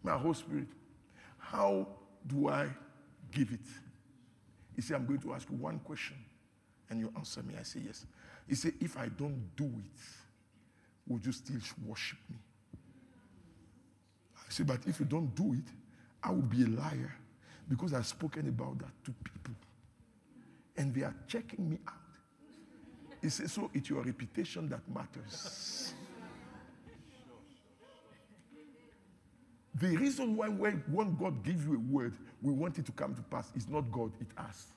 my 0.03 0.17
whole 0.17 0.33
spirit. 0.33 0.67
How 1.37 1.87
do 2.25 2.49
I 2.49 2.67
give 3.33 3.51
it? 3.51 3.59
He 4.75 4.81
said, 4.81 4.95
I'm 4.95 5.05
going 5.05 5.19
to 5.19 5.33
ask 5.33 5.49
you 5.49 5.55
one 5.57 5.79
question 5.79 6.17
and 6.89 6.99
you 6.99 7.11
answer 7.15 7.41
me. 7.43 7.55
I 7.59 7.63
say, 7.63 7.81
Yes. 7.85 8.05
He 8.47 8.55
said, 8.55 8.73
If 8.79 8.97
I 8.97 9.07
don't 9.07 9.55
do 9.55 9.65
it, 9.65 10.01
would 11.07 11.25
you 11.25 11.31
still 11.31 11.59
worship 11.85 12.19
me? 12.29 12.37
I 14.37 14.49
said, 14.49 14.67
But 14.67 14.79
if 14.87 14.99
you 14.99 15.05
don't 15.05 15.33
do 15.35 15.53
it, 15.53 15.65
I 16.23 16.31
will 16.31 16.41
be 16.41 16.63
a 16.63 16.67
liar 16.67 17.13
because 17.69 17.93
I've 17.93 18.07
spoken 18.07 18.47
about 18.47 18.79
that 18.79 18.91
to 19.05 19.11
people 19.23 19.53
and 20.77 20.93
they 20.93 21.03
are 21.03 21.15
checking 21.27 21.69
me 21.69 21.77
out. 21.87 21.93
He 23.21 23.29
said, 23.29 23.49
So 23.49 23.69
it's 23.73 23.89
your 23.89 24.03
reputation 24.03 24.69
that 24.69 24.81
matters. 24.93 25.93
The 29.75 29.97
reason 29.97 30.35
why 30.35 30.49
when 30.49 31.15
God 31.19 31.43
gives 31.43 31.65
you 31.65 31.75
a 31.75 31.79
word, 31.79 32.13
we 32.41 32.53
want 32.53 32.77
it 32.77 32.85
to 32.85 32.91
come 32.91 33.15
to 33.15 33.21
pass 33.23 33.51
is 33.55 33.67
not 33.67 33.91
God, 33.91 34.11
it's 34.21 34.37
us. 34.37 34.67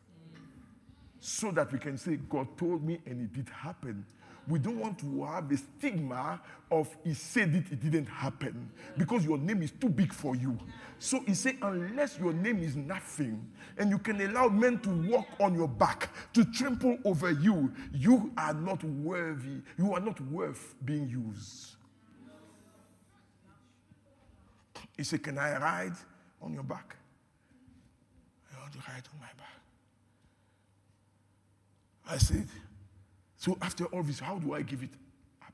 So 1.21 1.51
that 1.53 1.73
we 1.73 1.79
can 1.79 1.99
say, 1.99 2.17
God 2.17 2.47
told 2.57 2.85
me 2.85 3.01
and 3.07 3.21
it 3.21 3.33
did 3.33 3.49
happen. 3.49 4.07
We 4.49 4.61
don't 4.61 4.79
want 4.79 5.01
to 5.01 5.25
have 5.25 5.49
the 5.49 5.57
stigma 5.57 6.41
of 6.71 6.95
he 7.03 7.15
said 7.15 7.55
it, 7.55 7.65
it 7.73 7.81
didn't 7.81 8.07
happen 8.07 8.71
because 8.97 9.25
your 9.25 9.39
name 9.39 9.61
is 9.61 9.73
too 9.73 9.89
big 9.89 10.13
for 10.13 10.37
you. 10.37 10.57
So 11.01 11.21
he 11.27 11.35
said, 11.35 11.57
unless 11.63 12.19
your 12.19 12.33
name 12.33 12.63
is 12.63 12.77
nothing 12.77 13.45
and 13.77 13.91
you 13.91 13.99
can 13.99 14.21
allow 14.21 14.49
men 14.49 14.79
to 14.81 14.89
walk 15.11 15.27
on 15.41 15.55
your 15.55 15.69
back, 15.69 16.11
to 16.35 16.45
trample 16.45 16.97
over 17.05 17.33
you, 17.33 17.73
you 17.93 18.33
are 18.39 18.55
not 18.55 18.85
worthy. 18.85 19.63
You 19.77 19.95
are 19.95 20.01
not 20.01 20.21
worth 20.21 20.77
being 20.85 21.09
used. 21.09 21.76
He 24.97 25.05
said, 25.05 25.23
Can 25.23 25.39
I 25.39 25.59
ride 25.59 25.97
on 26.41 26.55
your 26.55 26.63
back? 26.63 26.97
I 28.53 28.61
want 28.61 28.73
to 28.73 28.79
ride 28.79 29.03
on 29.13 29.21
my 29.21 29.27
back. 29.27 29.61
I 32.09 32.19
said, 32.19 32.47
So 33.37 33.59
after 33.61 33.85
all 33.87 34.03
this, 34.03 34.21
how 34.21 34.39
do 34.39 34.55
I 34.55 34.63
give 34.63 34.83
it 34.83 34.91
up? 35.43 35.53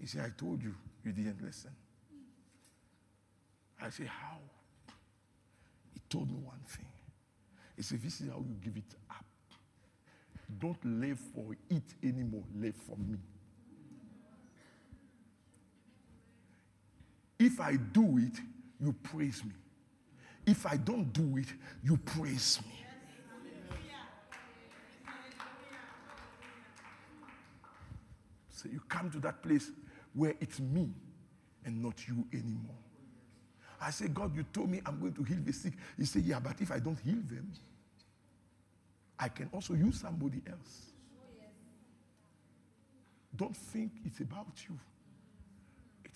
He 0.00 0.06
said, 0.06 0.24
I 0.24 0.30
told 0.38 0.62
you, 0.62 0.74
you 1.04 1.12
didn't 1.12 1.42
listen. 1.44 1.70
I 3.80 3.90
said, 3.90 4.06
How? 4.06 4.38
He 5.92 6.00
told 6.08 6.30
me 6.30 6.38
one 6.38 6.60
thing. 6.66 6.86
He 7.76 7.82
said, 7.82 8.00
This 8.02 8.20
is 8.20 8.28
how 8.30 8.38
you 8.38 8.56
give 8.62 8.76
it 8.76 8.94
up. 9.10 9.24
Don't 10.58 10.82
live 10.84 11.18
for 11.34 11.54
it 11.68 11.82
anymore, 12.02 12.44
live 12.54 12.76
for 12.76 12.96
me. 12.96 13.18
If 17.38 17.60
I 17.60 17.76
do 17.76 18.18
it, 18.18 18.40
you 18.80 18.94
praise 19.02 19.44
me. 19.44 19.52
If 20.46 20.64
I 20.64 20.76
don't 20.76 21.12
do 21.12 21.36
it, 21.38 21.48
you 21.82 21.96
praise 21.96 22.60
me. 22.64 22.72
So 28.50 28.68
you 28.72 28.80
come 28.88 29.10
to 29.10 29.18
that 29.20 29.42
place 29.42 29.70
where 30.14 30.34
it's 30.40 30.60
me 30.60 30.88
and 31.64 31.82
not 31.82 32.08
you 32.08 32.24
anymore. 32.32 32.76
I 33.80 33.90
say, 33.90 34.08
God, 34.08 34.34
you 34.34 34.44
told 34.44 34.70
me 34.70 34.80
I'm 34.86 34.98
going 34.98 35.12
to 35.12 35.22
heal 35.22 35.38
the 35.44 35.52
sick. 35.52 35.74
He 35.98 36.06
said, 36.06 36.22
Yeah, 36.22 36.40
but 36.40 36.60
if 36.60 36.72
I 36.72 36.78
don't 36.78 36.98
heal 36.98 37.18
them, 37.28 37.52
I 39.18 39.28
can 39.28 39.50
also 39.52 39.74
use 39.74 40.00
somebody 40.00 40.40
else. 40.48 40.92
Don't 43.34 43.56
think 43.56 43.92
it's 44.04 44.20
about 44.20 44.54
you. 44.68 44.78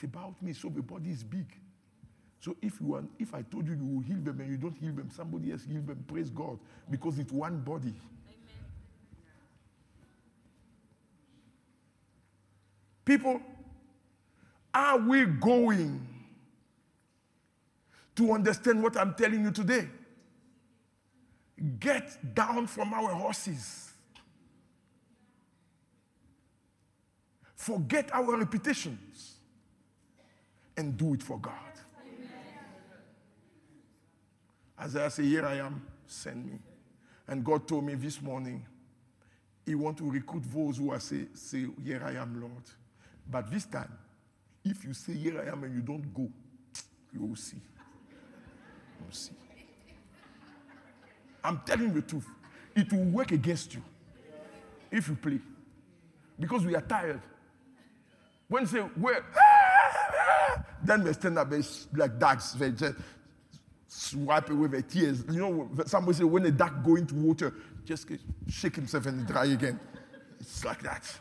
It's 0.00 0.04
about 0.04 0.40
me. 0.42 0.54
So 0.54 0.70
the 0.70 0.80
body 0.80 1.10
is 1.10 1.22
big. 1.22 1.46
So 2.40 2.56
if 2.62 2.80
you 2.80 2.94
are, 2.94 3.04
if 3.18 3.34
I 3.34 3.42
told 3.42 3.66
you 3.66 3.74
you 3.74 3.84
will 3.84 4.00
heal 4.00 4.16
them 4.16 4.40
and 4.40 4.50
you 4.50 4.56
don't 4.56 4.76
heal 4.78 4.92
them, 4.92 5.10
somebody 5.14 5.52
else 5.52 5.62
heal 5.62 5.82
them. 5.82 6.02
Praise 6.08 6.30
God, 6.30 6.58
because 6.88 7.18
it's 7.18 7.30
one 7.30 7.58
body. 7.60 7.92
People, 13.04 13.42
are 14.72 14.96
we 14.96 15.26
going 15.26 16.06
to 18.14 18.32
understand 18.32 18.82
what 18.82 18.96
I'm 18.96 19.12
telling 19.12 19.42
you 19.42 19.50
today? 19.50 19.86
Get 21.78 22.34
down 22.34 22.66
from 22.68 22.94
our 22.94 23.10
horses. 23.10 23.92
Forget 27.54 28.08
our 28.14 28.38
reputations 28.38 29.29
and 30.80 30.96
do 30.96 31.14
it 31.14 31.22
for 31.22 31.38
God. 31.38 31.54
As 34.78 34.96
I 34.96 35.08
say, 35.08 35.24
Here 35.24 35.44
I 35.44 35.56
am, 35.56 35.82
send 36.06 36.46
me. 36.46 36.58
And 37.28 37.44
God 37.44 37.68
told 37.68 37.84
me 37.84 37.94
this 37.94 38.20
morning, 38.20 38.64
He 39.64 39.74
want 39.74 39.98
to 39.98 40.10
recruit 40.10 40.42
those 40.52 40.78
who 40.78 40.90
are 40.90 40.98
say, 40.98 41.26
say, 41.34 41.66
Here 41.84 42.02
I 42.04 42.12
am, 42.12 42.40
Lord. 42.40 42.64
But 43.30 43.50
this 43.50 43.66
time, 43.66 43.92
if 44.64 44.84
you 44.84 44.94
say, 44.94 45.12
Here 45.12 45.40
I 45.46 45.52
am, 45.52 45.62
and 45.64 45.74
you 45.74 45.82
don't 45.82 46.12
go, 46.14 46.28
you 47.12 47.26
will 47.26 47.36
see. 47.36 47.58
You 47.58 49.04
will 49.06 49.14
see. 49.14 49.32
I'm 51.44 51.60
telling 51.66 51.88
you 51.88 52.00
the 52.00 52.02
truth. 52.02 52.26
It 52.74 52.90
will 52.90 53.04
work 53.04 53.32
against 53.32 53.74
you 53.74 53.82
if 54.90 55.08
you 55.08 55.14
play. 55.14 55.40
Because 56.38 56.64
we 56.64 56.74
are 56.74 56.80
tired. 56.80 57.20
When 58.48 58.62
you 58.62 58.68
say, 58.68 58.78
Where? 58.78 59.24
Then 60.84 61.04
we 61.04 61.12
stand 61.12 61.38
up 61.38 61.52
like 61.94 62.18
dogs. 62.18 62.54
They 62.54 62.70
just, 62.70 62.96
Swipe 63.92 64.50
away 64.50 64.68
their 64.68 64.82
tears. 64.82 65.24
You 65.28 65.40
know, 65.40 65.70
somebody 65.84 66.18
say 66.18 66.22
when 66.22 66.46
a 66.46 66.50
duck 66.52 66.84
go 66.84 66.94
into 66.94 67.12
water, 67.16 67.52
just 67.84 68.06
shake 68.48 68.76
himself 68.76 69.06
and 69.06 69.26
dry 69.26 69.46
again. 69.46 69.80
It's 70.38 70.64
like 70.64 70.80
that. 70.82 71.12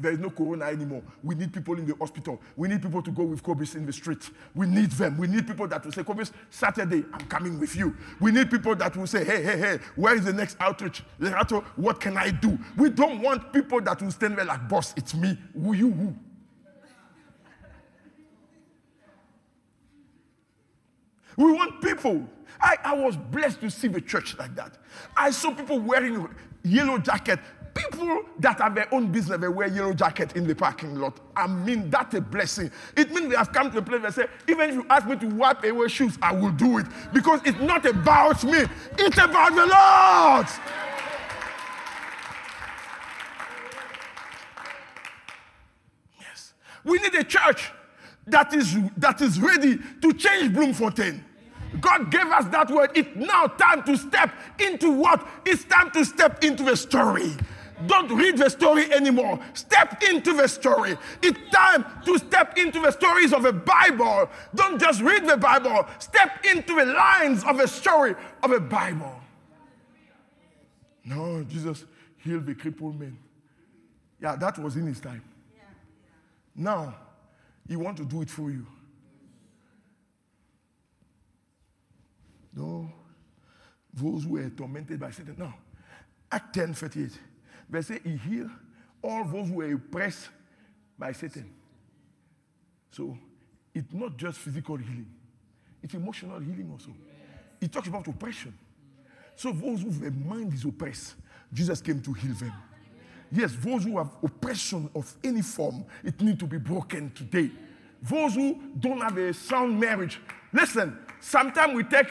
There 0.00 0.12
is 0.12 0.18
no 0.18 0.30
corona 0.30 0.66
anymore. 0.66 1.02
We 1.22 1.34
need 1.34 1.52
people 1.52 1.76
in 1.76 1.84
the 1.84 1.94
hospital. 1.96 2.40
We 2.56 2.68
need 2.68 2.80
people 2.80 3.02
to 3.02 3.10
go 3.10 3.24
with 3.24 3.42
COVID 3.42 3.74
in 3.74 3.84
the 3.84 3.92
street. 3.92 4.30
We 4.54 4.66
need 4.66 4.92
them. 4.92 5.18
We 5.18 5.26
need 5.26 5.46
people 5.46 5.66
that 5.66 5.84
will 5.84 5.92
say, 5.92 6.02
COVID, 6.02 6.30
Saturday, 6.50 7.04
I'm 7.12 7.26
coming 7.26 7.58
with 7.58 7.74
you. 7.74 7.96
We 8.20 8.30
need 8.30 8.50
people 8.50 8.76
that 8.76 8.96
will 8.96 9.08
say, 9.08 9.24
hey, 9.24 9.42
hey, 9.42 9.58
hey, 9.58 9.78
where 9.96 10.14
is 10.14 10.24
the 10.24 10.32
next 10.32 10.56
outreach? 10.60 11.02
What 11.76 12.00
can 12.00 12.16
I 12.16 12.30
do? 12.30 12.58
We 12.76 12.90
don't 12.90 13.20
want 13.20 13.52
people 13.52 13.80
that 13.80 14.00
will 14.00 14.12
stand 14.12 14.38
there 14.38 14.44
like, 14.44 14.68
boss, 14.68 14.94
it's 14.96 15.14
me. 15.14 15.36
Who 15.54 15.72
you 15.72 15.90
who? 15.90 16.14
We 21.36 21.52
want 21.52 21.80
people. 21.80 22.28
I, 22.60 22.76
I 22.84 22.94
was 22.94 23.16
blessed 23.16 23.60
to 23.60 23.70
see 23.70 23.86
the 23.86 24.00
church 24.00 24.36
like 24.38 24.56
that. 24.56 24.76
I 25.16 25.30
saw 25.30 25.52
people 25.52 25.78
wearing 25.78 26.28
yellow 26.64 26.98
jacket 26.98 27.38
People 27.78 28.22
that 28.40 28.58
have 28.58 28.74
their 28.74 28.92
own 28.92 29.12
business, 29.12 29.38
they 29.38 29.46
wear 29.46 29.68
yellow 29.68 29.92
jacket 29.92 30.34
in 30.36 30.46
the 30.46 30.54
parking 30.54 30.96
lot. 30.96 31.20
I 31.36 31.46
mean, 31.46 31.88
that's 31.90 32.12
a 32.14 32.20
blessing. 32.20 32.72
It 32.96 33.12
means 33.12 33.30
they 33.30 33.36
have 33.36 33.52
come 33.52 33.70
to 33.70 33.78
a 33.78 33.82
place 33.82 34.02
where 34.02 34.10
say, 34.10 34.26
even 34.48 34.70
if 34.70 34.74
you 34.74 34.86
ask 34.90 35.06
me 35.06 35.14
to 35.16 35.26
wipe 35.28 35.62
away 35.62 35.86
shoes, 35.86 36.18
I 36.20 36.32
will 36.32 36.50
do 36.50 36.78
it. 36.78 36.86
Because 37.12 37.40
it's 37.44 37.60
not 37.60 37.86
about 37.86 38.42
me, 38.42 38.64
it's 38.98 39.18
about 39.18 39.54
the 39.54 39.66
Lord. 39.66 40.46
Yes. 46.20 46.54
We 46.82 46.98
need 46.98 47.14
a 47.14 47.24
church 47.24 47.70
that 48.26 48.52
is, 48.54 48.76
that 48.96 49.20
is 49.20 49.40
ready 49.40 49.78
to 50.02 50.12
change 50.14 50.52
Bloemfontein. 50.52 51.24
God 51.80 52.10
gave 52.10 52.26
us 52.26 52.46
that 52.46 52.70
word. 52.70 52.90
It's 52.94 53.14
now 53.14 53.46
time 53.46 53.84
to 53.84 53.96
step 53.96 54.32
into 54.58 54.90
what? 54.90 55.26
It's 55.46 55.64
time 55.64 55.90
to 55.92 56.04
step 56.04 56.42
into 56.42 56.64
the 56.64 56.76
story. 56.76 57.36
Don't 57.86 58.10
read 58.10 58.38
the 58.38 58.48
story 58.50 58.92
anymore. 58.92 59.38
Step 59.54 60.02
into 60.02 60.32
the 60.32 60.48
story. 60.48 60.96
It's 61.22 61.38
time 61.54 61.84
to 62.04 62.18
step 62.18 62.58
into 62.58 62.80
the 62.80 62.90
stories 62.90 63.32
of 63.32 63.42
the 63.42 63.52
Bible. 63.52 64.28
Don't 64.54 64.80
just 64.80 65.00
read 65.00 65.26
the 65.26 65.36
Bible. 65.36 65.86
Step 65.98 66.44
into 66.44 66.74
the 66.74 66.86
lines 66.86 67.44
of 67.44 67.58
the 67.58 67.68
story 67.68 68.14
of 68.42 68.50
the 68.50 68.60
Bible. 68.60 69.20
No, 71.04 71.44
Jesus 71.44 71.84
healed 72.18 72.46
the 72.46 72.54
crippled 72.54 72.98
man. 72.98 73.18
Yeah, 74.20 74.36
that 74.36 74.58
was 74.58 74.76
in 74.76 74.86
his 74.86 75.00
time. 75.00 75.22
Now, 76.54 76.94
he 77.68 77.76
want 77.76 77.96
to 77.98 78.04
do 78.04 78.22
it 78.22 78.30
for 78.30 78.50
you. 78.50 78.66
No. 82.54 82.90
Those 83.94 84.24
who 84.24 84.30
were 84.30 84.50
tormented 84.50 84.98
by 84.98 85.12
Satan. 85.12 85.36
No. 85.38 85.52
Act 86.30 86.54
10 86.54 86.74
38. 86.74 87.18
Verse 87.68 87.90
8, 87.90 88.02
he 88.02 88.16
healed 88.16 88.50
all 89.02 89.24
those 89.24 89.48
who 89.48 89.54
were 89.54 89.72
oppressed 89.72 90.28
by 90.98 91.12
Satan. 91.12 91.50
So 92.90 93.16
it's 93.74 93.92
not 93.92 94.16
just 94.16 94.38
physical 94.38 94.76
healing, 94.76 95.06
it's 95.82 95.94
emotional 95.94 96.38
healing 96.40 96.68
also. 96.72 96.90
He 97.60 97.68
talks 97.68 97.88
about 97.88 98.06
oppression. 98.06 98.56
So 99.36 99.52
those 99.52 99.82
whose 99.82 100.00
mind 100.00 100.52
is 100.54 100.64
oppressed, 100.64 101.14
Jesus 101.52 101.80
came 101.80 102.00
to 102.02 102.12
heal 102.12 102.34
them. 102.34 102.52
Yes, 103.30 103.54
those 103.62 103.84
who 103.84 103.98
have 103.98 104.10
oppression 104.22 104.88
of 104.94 105.14
any 105.22 105.42
form, 105.42 105.84
it 106.02 106.20
needs 106.20 106.38
to 106.38 106.46
be 106.46 106.58
broken 106.58 107.12
today. 107.12 107.50
Those 108.02 108.34
who 108.34 108.58
don't 108.78 109.00
have 109.00 109.18
a 109.18 109.34
sound 109.34 109.78
marriage, 109.78 110.20
listen, 110.52 110.98
sometimes 111.20 111.74
we 111.74 111.84
take 111.84 112.06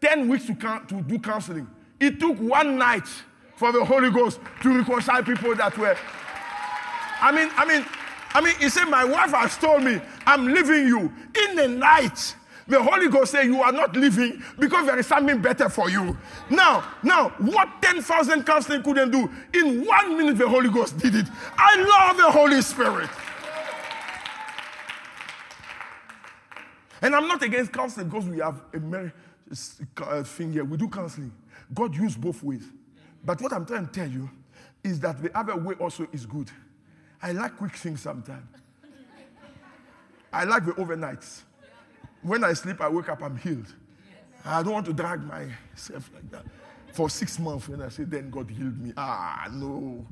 10 0.00 0.28
weeks 0.28 0.46
to, 0.46 0.54
to 0.54 1.02
do 1.02 1.18
counseling. 1.18 1.68
It 2.00 2.18
took 2.18 2.38
one 2.38 2.76
night 2.76 3.08
for 3.56 3.72
the 3.72 3.84
Holy 3.84 4.10
Ghost 4.10 4.40
to 4.62 4.78
reconcile 4.78 5.22
people 5.22 5.54
that 5.56 5.76
were. 5.76 5.96
I 7.20 7.32
mean, 7.32 7.48
I 7.56 7.64
mean, 7.64 7.84
I 8.34 8.40
mean, 8.40 8.54
he 8.58 8.68
said, 8.68 8.84
My 8.84 9.04
wife 9.04 9.32
has 9.32 9.56
told 9.56 9.82
me 9.82 10.00
I'm 10.26 10.46
leaving 10.46 10.86
you. 10.86 11.12
In 11.48 11.56
the 11.56 11.68
night, 11.68 12.36
the 12.68 12.82
Holy 12.82 13.08
Ghost 13.08 13.32
said, 13.32 13.46
You 13.46 13.62
are 13.62 13.72
not 13.72 13.96
leaving 13.96 14.42
because 14.58 14.86
there 14.86 14.98
is 14.98 15.06
something 15.06 15.40
better 15.40 15.68
for 15.68 15.88
you. 15.88 16.16
Now, 16.50 16.84
now, 17.02 17.30
what 17.38 17.80
10,000 17.80 18.44
counseling 18.44 18.82
couldn't 18.82 19.10
do, 19.10 19.30
in 19.54 19.86
one 19.86 20.18
minute 20.18 20.38
the 20.38 20.48
Holy 20.48 20.68
Ghost 20.68 20.98
did 20.98 21.14
it. 21.14 21.26
I 21.56 21.76
love 21.76 22.16
the 22.18 22.30
Holy 22.30 22.60
Spirit. 22.60 23.08
And 27.02 27.14
I'm 27.14 27.28
not 27.28 27.42
against 27.42 27.72
counseling 27.72 28.08
because 28.08 28.26
we 28.26 28.38
have 28.38 28.60
a 28.74 29.12
uh, 30.02 30.22
thing 30.24 30.52
here. 30.52 30.64
We 30.64 30.76
do 30.76 30.88
counseling. 30.88 31.32
God 31.72 31.94
used 31.94 32.20
both 32.20 32.42
ways. 32.42 32.64
But 33.26 33.42
what 33.42 33.52
I'm 33.52 33.66
trying 33.66 33.88
to 33.88 33.92
tell 33.92 34.08
you 34.08 34.30
is 34.84 35.00
that 35.00 35.20
the 35.20 35.36
other 35.36 35.56
way 35.56 35.74
also 35.74 36.06
is 36.12 36.24
good. 36.24 36.48
I 37.20 37.32
like 37.32 37.56
quick 37.56 37.74
things 37.74 38.00
sometimes. 38.00 38.46
I 40.32 40.44
like 40.44 40.64
the 40.64 40.72
overnights. 40.72 41.42
When 42.22 42.44
I 42.44 42.52
sleep, 42.52 42.80
I 42.80 42.88
wake 42.88 43.08
up, 43.08 43.22
I'm 43.22 43.36
healed. 43.36 43.74
I 44.44 44.62
don't 44.62 44.74
want 44.74 44.86
to 44.86 44.92
drag 44.92 45.24
myself 45.24 46.08
like 46.14 46.30
that. 46.30 46.44
For 46.92 47.10
six 47.10 47.38
months, 47.40 47.68
when 47.68 47.82
I 47.82 47.88
say, 47.88 48.04
then 48.04 48.30
God 48.30 48.48
healed 48.48 48.78
me. 48.78 48.92
Ah, 48.96 49.48
no. 49.52 50.06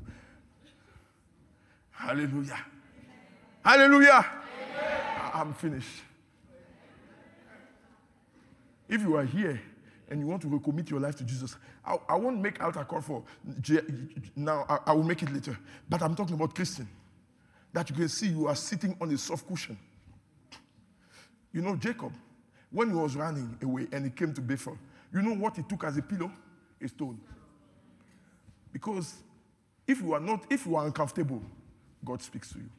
Hallelujah. 1.91 2.59
Hallelujah. 3.63 4.25
I'm 5.33 5.53
finished. 5.53 6.01
If 8.89 9.01
you 9.01 9.15
are 9.15 9.23
here 9.23 9.61
and 10.09 10.19
you 10.19 10.27
want 10.27 10.41
to 10.43 10.47
recommit 10.47 10.89
your 10.89 10.99
life 10.99 11.15
to 11.15 11.23
Jesus, 11.23 11.55
I, 11.85 11.97
I 12.09 12.15
won't 12.15 12.39
make 12.39 12.63
altar 12.63 12.83
call 12.83 13.01
for 13.01 13.23
now. 14.35 14.65
I, 14.69 14.91
I, 14.91 14.93
will 14.93 15.03
make 15.03 15.23
it 15.23 15.33
later. 15.33 15.57
But 15.89 16.01
I'm 16.01 16.15
talking 16.15 16.35
about 16.35 16.53
Christian. 16.53 16.87
That 17.73 17.89
you 17.89 17.95
can 17.95 18.09
see 18.09 18.27
you 18.27 18.47
are 18.47 18.55
sitting 18.55 18.95
on 19.01 19.11
a 19.11 19.17
soft 19.17 19.47
cushion. 19.47 19.77
You 21.51 21.61
know 21.61 21.75
Jacob, 21.75 22.13
when 22.71 22.89
he 22.89 22.95
was 22.95 23.15
running 23.15 23.57
away 23.61 23.87
and 23.91 24.05
he 24.05 24.11
came 24.11 24.33
to 24.33 24.41
Bethel, 24.41 24.77
you 25.13 25.21
know 25.21 25.33
what 25.33 25.55
he 25.55 25.63
took 25.63 25.83
as 25.83 25.97
a 25.97 26.01
pillow? 26.01 26.31
A 26.81 26.87
stone. 26.87 27.19
Because 28.71 29.15
if 29.87 30.01
you 30.01 30.13
are 30.13 30.19
not, 30.19 30.45
if 30.49 30.65
you 30.65 30.75
are 30.75 30.85
uncomfortable, 30.85 31.41
God 32.03 32.21
speaks 32.21 32.51
to 32.51 32.59
you. 32.59 32.69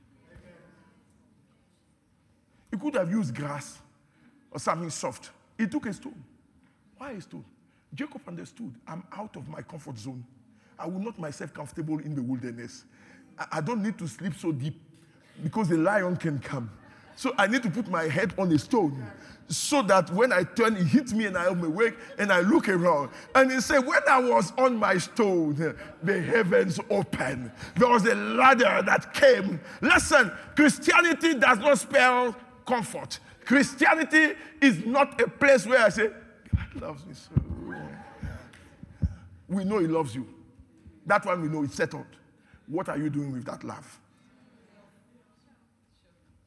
He 2.71 2.77
could 2.77 2.95
have 2.95 3.11
used 3.11 3.35
grass 3.35 3.79
or 4.51 4.59
something 4.59 4.91
soft. 4.91 5.31
He 5.57 5.67
took 5.67 5.87
a 5.87 5.93
stone. 5.93 6.23
Why 6.99 7.13
a 7.13 7.21
stone? 7.21 7.45
Jacob 7.95 8.23
understood, 8.27 8.75
I'm 8.87 9.05
out 9.13 9.37
of 9.37 9.49
my 9.49 9.63
comfort 9.63 9.99
zone. 9.99 10.25
I 10.79 10.87
will 10.87 11.01
not 11.01 11.19
myself 11.19 11.55
comfortable 11.55 11.99
in 11.99 12.15
the 12.15 12.23
wilderness. 12.23 12.85
I, 13.39 13.47
I 13.53 13.61
don't 13.61 13.83
need 13.83 13.99
to 13.99 14.07
sleep 14.07 14.35
so 14.35 14.53
deep 14.53 14.81
because 15.43 15.69
the 15.69 15.77
lion 15.77 16.17
can 16.17 16.39
come. 16.39 16.71
So 17.17 17.35
I 17.39 17.47
need 17.47 17.63
to 17.63 17.71
put 17.71 17.89
my 17.89 18.05
head 18.05 18.35
on 18.37 18.53
a 18.53 18.59
stone 18.59 19.03
so 19.49 19.81
that 19.83 20.11
when 20.11 20.33
I 20.33 20.43
turn, 20.43 20.77
it 20.77 20.87
hits 20.87 21.13
me 21.13 21.27
and 21.27 21.37
I 21.37 21.47
am 21.47 21.63
awake 21.65 21.95
and 22.19 22.31
I 22.31 22.41
look 22.41 22.69
around. 22.69 23.11
And 23.35 23.51
he 23.51 23.61
said, 23.61 23.87
When 23.87 24.01
I 24.09 24.21
was 24.21 24.53
on 24.59 24.77
my 24.77 24.99
stone, 24.99 25.77
the 26.03 26.21
heavens 26.21 26.79
opened. 26.91 27.53
There 27.77 27.89
was 27.89 28.05
a 28.05 28.15
ladder 28.15 28.83
that 28.85 29.15
came. 29.15 29.61
Listen, 29.81 30.31
Christianity 30.55 31.35
does 31.35 31.59
not 31.59 31.79
spell 31.79 32.37
comfort. 32.67 33.19
Christianity 33.47 34.35
is 34.61 34.85
not 34.85 35.19
a 35.21 35.29
place 35.29 35.67
where 35.67 35.81
I 35.81 35.89
say, 35.89 36.11
God 36.55 36.83
loves 36.83 37.07
me 37.07 37.15
so. 37.15 37.31
We 39.49 39.65
know 39.65 39.79
He 39.79 39.87
loves 39.87 40.15
you. 40.15 40.27
That 41.07 41.25
one 41.25 41.43
we 41.43 41.49
know 41.49 41.63
it's 41.63 41.75
settled. 41.75 42.07
What 42.67 42.89
are 42.89 42.99
you 42.99 43.11
doing 43.11 43.33
with 43.33 43.45
that 43.45 43.63
love? 43.63 44.01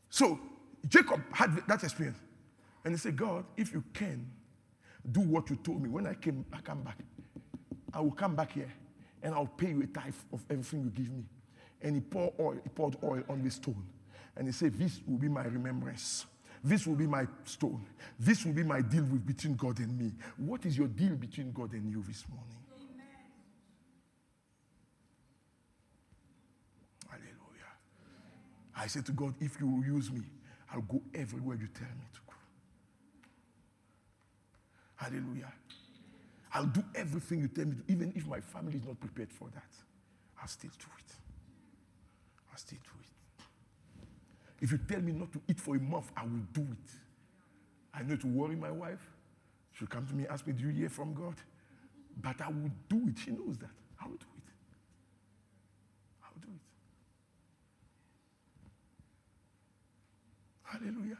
So 0.10 0.40
Jacob 0.88 1.22
had 1.32 1.56
that 1.68 1.84
experience. 1.84 2.18
And 2.84 2.94
he 2.94 2.98
said, 2.98 3.16
God, 3.16 3.46
if 3.58 3.74
you 3.74 3.84
can 3.94 4.30
do 5.12 5.22
what 5.22 5.50
you 5.50 5.56
told 5.58 5.82
me 5.82 5.90
when 5.90 6.08
I 6.08 6.14
came, 6.14 6.46
I 6.52 6.60
come 6.62 6.82
back. 6.82 6.98
I 7.94 8.02
will 8.02 8.12
come 8.12 8.36
back 8.36 8.52
here 8.54 8.72
and 9.24 9.34
I'll 9.34 9.48
pay 9.48 9.70
you 9.70 9.82
a 9.84 9.88
tithe 9.88 10.14
of 10.32 10.44
everything 10.50 10.84
you 10.84 10.90
give 10.90 11.12
me. 11.12 11.24
And 11.82 11.96
he 11.96 12.02
poured 12.02 12.34
oil, 12.40 12.58
he 12.62 12.70
poured 12.70 12.98
oil 13.04 13.24
on 13.30 13.44
the 13.44 13.50
stone. 13.50 13.86
And 14.36 14.48
he 14.48 14.54
said, 14.54 14.78
This 14.78 15.02
will 15.08 15.18
be 15.18 15.28
my 15.28 15.44
remembrance. 15.44 16.26
This 16.64 16.86
will 16.86 16.96
be 16.96 17.08
my 17.08 17.26
stone. 17.46 17.86
This 18.20 18.46
will 18.46 18.54
be 18.54 18.64
my 18.64 18.82
deal 18.82 19.04
with 19.04 19.26
between 19.26 19.56
God 19.56 19.80
and 19.80 19.98
me. 19.98 20.12
What 20.38 20.66
is 20.66 20.78
your 20.78 20.88
deal 20.88 21.16
between 21.16 21.52
God 21.52 21.72
and 21.74 21.90
you 21.90 22.04
this 22.06 22.26
morning? 22.30 22.58
Amen. 22.76 23.08
Hallelujah. 27.08 27.74
I 28.76 28.88
say 28.88 29.02
to 29.02 29.12
God, 29.14 29.36
if 29.40 29.60
you 29.60 29.68
will 29.68 29.86
use 29.86 30.12
me, 30.12 30.22
I'll 30.74 30.82
go 30.82 31.02
everywhere 31.14 31.58
you 31.60 31.68
tell 31.68 31.88
me 31.88 32.06
to 32.14 32.20
go. 32.28 32.34
Hallelujah. 34.96 35.54
I'll 36.54 36.66
do 36.66 36.84
everything 36.94 37.42
you 37.42 37.48
tell 37.48 37.66
me 37.66 37.76
to, 37.76 37.84
even 37.92 38.12
if 38.16 38.28
my 38.28 38.42
family 38.42 38.76
is 38.78 38.86
not 38.86 39.00
prepared 39.00 39.32
for 39.32 39.50
that. 39.54 39.70
I'll 40.42 40.48
still 40.48 40.72
do 40.78 40.88
it. 40.98 41.16
I'll 42.52 42.58
still 42.58 42.80
do 42.84 43.00
it. 43.02 43.19
If 44.62 44.72
you 44.72 44.78
tell 44.78 45.02
me 45.02 45.12
not 45.14 45.32
to 45.34 45.42
eat 45.48 45.60
for 45.60 45.76
a 45.76 45.80
month, 45.80 46.12
I 46.16 46.24
will 46.24 46.46
do 46.54 46.62
it. 46.62 46.92
I 47.94 48.04
know 48.04 48.16
to 48.18 48.28
worry 48.28 48.56
my 48.56 48.72
wife. 48.72 49.00
She'll 49.72 49.88
come 49.88 50.06
to 50.08 50.14
me 50.14 50.24
and 50.24 50.32
ask 50.32 50.46
me, 50.46 50.54
Do 50.54 50.64
you 50.64 50.70
hear 50.70 50.90
from 50.90 51.14
God? 51.14 51.36
But 52.22 52.42
I 52.42 52.50
will 52.50 52.72
do 52.90 53.08
it. 53.08 53.18
She 53.18 53.32
knows 53.32 53.58
that. 53.60 53.70
I 54.02 54.06
will 54.08 54.18
do 54.18 54.26
it. 54.38 54.52
I 56.22 56.28
will 56.34 56.42
do 56.42 56.50
it. 56.54 56.62
Hallelujah. 60.64 61.18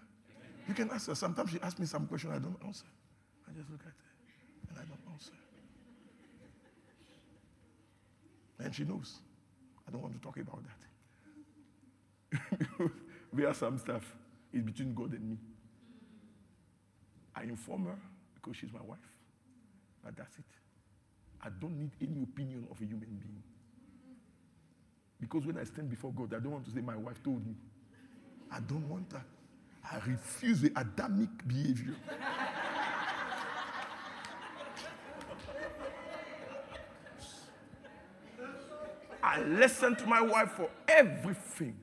You 0.68 0.74
can 0.74 0.90
ask 0.92 1.08
her. 1.08 1.16
Sometimes 1.16 1.52
she 1.52 1.60
asks 1.62 1.80
me 1.80 1.86
some 1.86 2.06
question 2.08 2.32
I 2.32 2.40
don't 2.40 2.58
answer. 2.66 2.86
I 3.48 3.54
just 3.58 3.70
look 3.72 3.80
at 3.82 3.88
her 3.88 3.94
and 4.70 4.78
I 4.78 4.82
don't 4.82 5.14
answer. 5.14 5.32
And 8.60 8.76
she 8.76 8.84
knows. 8.84 9.20
I 9.88 9.92
don't 9.92 10.02
want 10.02 10.14
to 10.14 10.20
talk 10.22 10.38
about 10.38 10.62
that. 12.32 12.92
are 13.46 13.54
some 13.54 13.78
stuff. 13.78 14.16
It's 14.52 14.64
between 14.64 14.94
God 14.94 15.14
and 15.14 15.30
me. 15.30 15.38
I 17.36 17.44
inform 17.44 17.86
her 17.86 18.00
because 18.36 18.58
she's 18.58 18.74
my 18.74 18.82
wife. 18.82 18.98
But 20.04 20.18
that's 20.18 20.38
it. 20.38 20.46
I 21.42 21.50
don't 21.50 21.78
need 21.78 21.92
any 22.02 22.24
opinion 22.24 22.68
of 22.70 22.78
a 22.82 22.86
human 22.86 23.00
being. 23.00 23.44
Because 25.20 25.46
when 25.46 25.58
I 25.58 25.64
stand 25.64 25.90
before 25.90 26.12
God, 26.12 26.34
I 26.34 26.40
don't 26.40 26.52
want 26.52 26.66
to 26.66 26.72
say, 26.72 26.82
My 26.82 26.96
wife 26.98 27.22
told 27.24 27.46
me. 27.46 27.56
I 28.52 28.60
don't 28.62 28.88
want 28.90 29.10
that. 29.12 29.26
I 29.84 30.00
refuse 30.08 30.62
the 30.62 30.72
Adamic 30.76 31.30
behavior. 31.48 31.96
I 39.22 39.42
listen 39.42 39.96
to 39.98 40.08
my 40.08 40.22
wife 40.22 40.52
for 40.52 40.70
everything. 40.88 41.78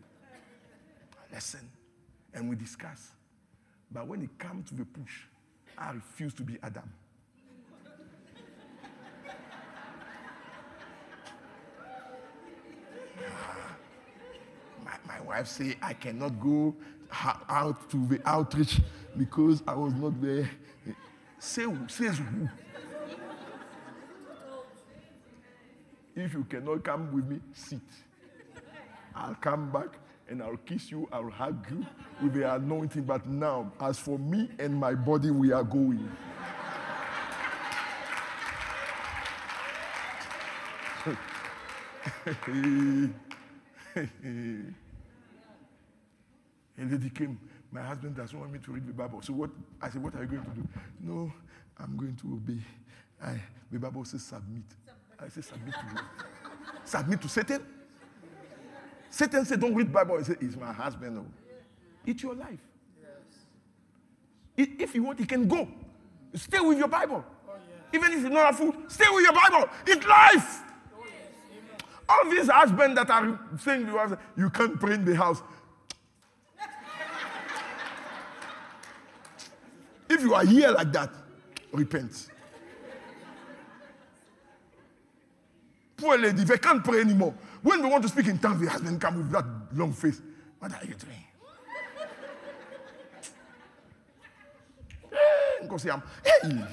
Listen 1.37 1.69
and 2.33 2.49
we 2.49 2.57
discuss. 2.57 3.11
But 3.93 4.07
when 4.07 4.23
it 4.23 4.39
comes 4.39 4.71
to 4.71 4.75
the 4.75 4.87
push, 4.87 5.25
I 5.77 5.91
refuse 5.91 6.33
to 6.33 6.43
be 6.43 6.57
Adam. 6.63 6.91
Ah, 13.23 13.77
my, 14.83 14.93
my 15.07 15.21
wife 15.21 15.47
say 15.47 15.77
I 15.83 15.93
cannot 15.93 16.41
go 16.41 16.75
out 17.51 17.91
to 17.91 18.07
the 18.07 18.19
outreach 18.25 18.81
because 19.19 19.63
I 19.69 19.75
was 19.75 19.93
not 19.93 20.19
there. 20.23 20.51
Say 21.39 21.67
says 21.89 22.17
who? 22.17 22.49
If 26.15 26.33
you 26.33 26.45
cannot 26.45 26.83
come 26.83 27.13
with 27.13 27.27
me, 27.27 27.41
sit. 27.53 27.81
I'll 29.15 29.35
come 29.35 29.71
back 29.71 29.99
and 30.29 30.43
I'll 30.43 30.57
kiss 30.57 30.91
you, 30.91 31.09
I'll 31.13 31.31
hug 31.31 31.67
you 31.71 31.87
with 32.23 32.35
the 32.35 32.55
anointing. 32.55 33.05
But 33.05 33.27
now, 33.27 33.73
as 33.81 33.99
for 33.99 34.19
me 34.19 34.51
and 34.59 34.75
my 34.75 34.95
body, 34.95 35.31
we 35.31 35.53
are 35.53 35.65
going. 35.65 36.11
a 46.79 46.85
lady 46.85 47.11
came. 47.11 47.39
My 47.71 47.83
husband 47.83 48.17
doesn't 48.17 48.39
want 48.39 48.53
me 48.53 48.59
to 48.61 48.73
read 48.73 48.87
the 48.87 48.93
Bible. 48.93 49.23
So 49.23 49.33
what? 49.33 49.51
I 49.81 49.91
said, 49.91 50.03
what 50.03 50.15
are 50.15 50.23
you 50.23 50.29
going 50.29 50.45
to 50.45 50.51
do? 50.51 50.69
No, 51.01 51.33
I'm 51.79 51.97
going 51.97 52.17
to 52.17 52.33
obey. 52.35 52.61
I, 53.23 53.41
the 53.71 53.79
Bible 53.79 54.05
says 54.05 54.23
submit. 54.23 54.65
I 55.19 55.29
say 55.29 55.41
submit 55.41 55.75
to 55.75 55.81
what? 55.81 56.05
submit 56.85 57.23
to 57.23 57.29
Satan? 57.29 57.76
Satan 59.17 59.47
said, 59.47 59.63
don't 59.63 59.75
read 59.75 59.91
Bible. 59.91 60.19
He 60.19 60.25
said, 60.25 60.37
he's 60.39 60.59
my 60.59 60.71
husband. 60.71 61.19
Oh. 61.19 61.25
It's 62.05 62.23
your 62.23 62.35
life. 62.35 62.61
Yes. 63.01 64.69
If 64.79 64.95
you 64.95 65.05
want, 65.05 65.19
you 65.19 65.25
can 65.25 65.49
go. 65.49 65.67
Stay 66.35 66.61
with 66.61 66.77
your 66.77 66.89
Bible. 66.89 67.25
Oh, 67.49 67.53
yeah. 67.55 67.99
Even 67.99 68.13
if 68.13 68.21
you're 68.21 68.31
not 68.31 68.53
a 68.53 68.57
fool, 68.59 68.75
stay 68.89 69.07
with 69.11 69.25
your 69.25 69.33
Bible. 69.33 69.71
It's 69.87 70.07
life. 70.07 70.61
Oh, 70.95 71.03
yes. 71.07 71.15
All 72.07 72.31
these 72.31 72.47
husbands 72.47 72.95
that 72.97 73.09
are 73.09 73.41
saying 73.59 73.91
you 74.37 74.51
can't 74.51 74.79
pray 74.79 74.97
in 74.97 75.07
the 75.07 75.17
house. 75.17 75.41
If 80.11 80.21
you 80.21 80.35
are 80.35 80.45
here 80.45 80.73
like 80.73 80.93
that, 80.93 81.11
repent. 81.73 82.29
Poor 85.97 86.19
lady, 86.19 86.45
they 86.45 86.59
can't 86.59 86.85
pray 86.85 87.01
anymore. 87.01 87.35
When 87.67 87.83
we 87.83 87.89
want 87.89 88.05
to 88.05 88.09
speak 88.09 88.29
in 88.29 88.39
tongues, 88.39 88.61
the 88.61 88.71
husband 88.71 89.01
come 89.01 89.17
with 89.17 89.33
that 89.33 89.45
long 89.75 89.93
face. 89.93 90.23
What 90.61 90.73
are 90.73 90.85
you 90.87 90.95
doing? 90.95 91.25
Eh, 95.11 95.63
because 95.63 95.85
I'm, 95.89 96.01
hey. 96.25 96.65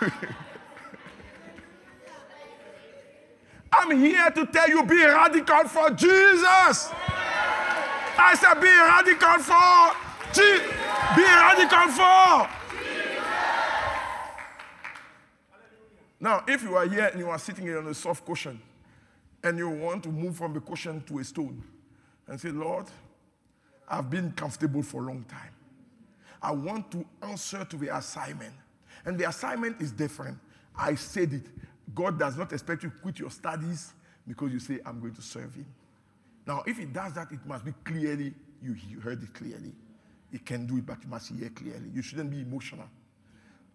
I'm 3.72 3.96
here 4.00 4.30
to 4.32 4.46
tell 4.46 4.68
you 4.68 4.82
be 4.82 5.04
radical 5.04 5.68
for 5.68 5.90
Jesus. 5.90 6.90
I 8.18 8.34
said 8.34 8.60
be 8.60 8.66
radical 8.66 9.38
for 9.38 9.94
Jesus. 10.32 10.66
Be 11.14 11.22
radical 11.22 11.88
for. 11.92 12.50
Now, 16.18 16.42
if 16.48 16.64
you 16.64 16.74
are 16.74 16.88
here 16.88 17.10
and 17.12 17.20
you 17.20 17.30
are 17.30 17.38
sitting 17.38 17.64
here 17.64 17.78
on 17.78 17.86
a 17.86 17.94
soft 17.94 18.26
cushion 18.26 18.60
and 19.44 19.58
you 19.58 19.68
want 19.68 20.02
to 20.02 20.08
move 20.08 20.36
from 20.36 20.56
a 20.56 20.60
cushion 20.60 21.02
to 21.02 21.18
a 21.18 21.24
stone 21.24 21.62
and 22.26 22.40
say, 22.40 22.48
Lord, 22.48 22.86
I've 23.86 24.10
been 24.10 24.32
comfortable 24.32 24.82
for 24.82 25.02
a 25.02 25.06
long 25.06 25.24
time. 25.24 25.52
I 26.42 26.50
want 26.52 26.90
to 26.92 27.04
answer 27.22 27.64
to 27.64 27.76
the 27.76 27.94
assignment. 27.94 28.54
And 29.04 29.18
the 29.18 29.28
assignment 29.28 29.80
is 29.80 29.92
different. 29.92 30.38
I 30.76 30.94
said 30.94 31.34
it. 31.34 31.46
God 31.94 32.18
does 32.18 32.38
not 32.38 32.52
expect 32.52 32.82
you 32.82 32.90
to 32.90 32.96
quit 32.96 33.18
your 33.18 33.30
studies 33.30 33.92
because 34.26 34.50
you 34.50 34.58
say, 34.58 34.80
I'm 34.86 34.98
going 35.00 35.14
to 35.14 35.22
serve 35.22 35.54
Him. 35.54 35.66
Now, 36.46 36.62
if 36.66 36.78
He 36.78 36.86
does 36.86 37.12
that, 37.12 37.30
it 37.30 37.44
must 37.46 37.66
be 37.66 37.74
clearly, 37.84 38.32
you 38.62 39.00
heard 39.00 39.22
it 39.22 39.34
clearly. 39.34 39.72
You 40.32 40.38
can 40.38 40.66
do 40.66 40.78
it, 40.78 40.86
but 40.86 41.02
you 41.02 41.08
must 41.08 41.30
hear 41.30 41.50
clearly. 41.50 41.90
You 41.94 42.00
shouldn't 42.00 42.30
be 42.30 42.40
emotional. 42.40 42.88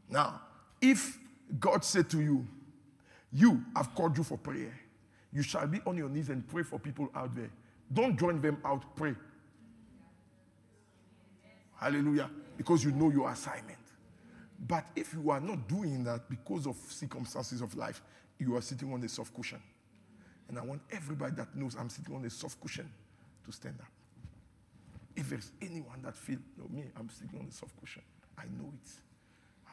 Now, 0.10 0.42
if 0.82 1.20
God 1.60 1.84
said 1.84 2.10
to 2.10 2.22
you, 2.22 2.48
You 3.32 3.64
have 3.76 3.94
called 3.94 4.18
you 4.18 4.24
for 4.24 4.38
prayer, 4.38 4.74
you 5.32 5.44
shall 5.44 5.68
be 5.68 5.80
on 5.86 5.98
your 5.98 6.10
knees 6.10 6.30
and 6.30 6.48
pray 6.48 6.64
for 6.64 6.80
people 6.80 7.10
out 7.16 7.36
there. 7.36 7.50
Don't 7.94 8.18
join 8.18 8.42
them 8.42 8.58
out, 8.66 8.96
pray. 8.96 9.16
Hallelujah. 11.76 12.30
Because 12.58 12.84
you 12.84 12.92
know 12.92 13.10
your 13.10 13.30
assignment. 13.30 13.78
But 14.68 14.86
if 14.96 15.14
you 15.14 15.30
are 15.30 15.40
not 15.40 15.68
doing 15.68 16.04
that 16.04 16.30
because 16.30 16.68
of 16.68 16.76
circumstances 16.90 17.62
of 17.62 17.76
life, 17.76 18.02
you 18.38 18.56
are 18.56 18.62
sitting 18.62 18.92
on 18.92 19.04
a 19.04 19.10
soft 19.10 19.34
cushion. 19.34 19.62
And 20.50 20.58
I 20.58 20.64
want 20.64 20.82
everybody 20.92 21.36
that 21.36 21.56
knows 21.56 21.76
I'm 21.80 21.90
sitting 21.90 22.14
on 22.16 22.26
a 22.26 22.30
soft 22.30 22.60
cushion 22.60 22.90
to 23.46 23.52
stand 23.52 23.76
up. 23.80 23.88
If 25.16 25.30
there's 25.30 25.52
anyone 25.62 26.02
that 26.04 26.18
feels, 26.18 26.40
no, 26.58 26.66
me, 26.70 26.86
I'm 26.98 27.10
sitting 27.10 27.40
on 27.40 27.46
the 27.46 27.52
soft 27.54 27.80
cushion. 27.80 28.02
I 28.38 28.44
know 28.58 28.72
it. 28.74 28.90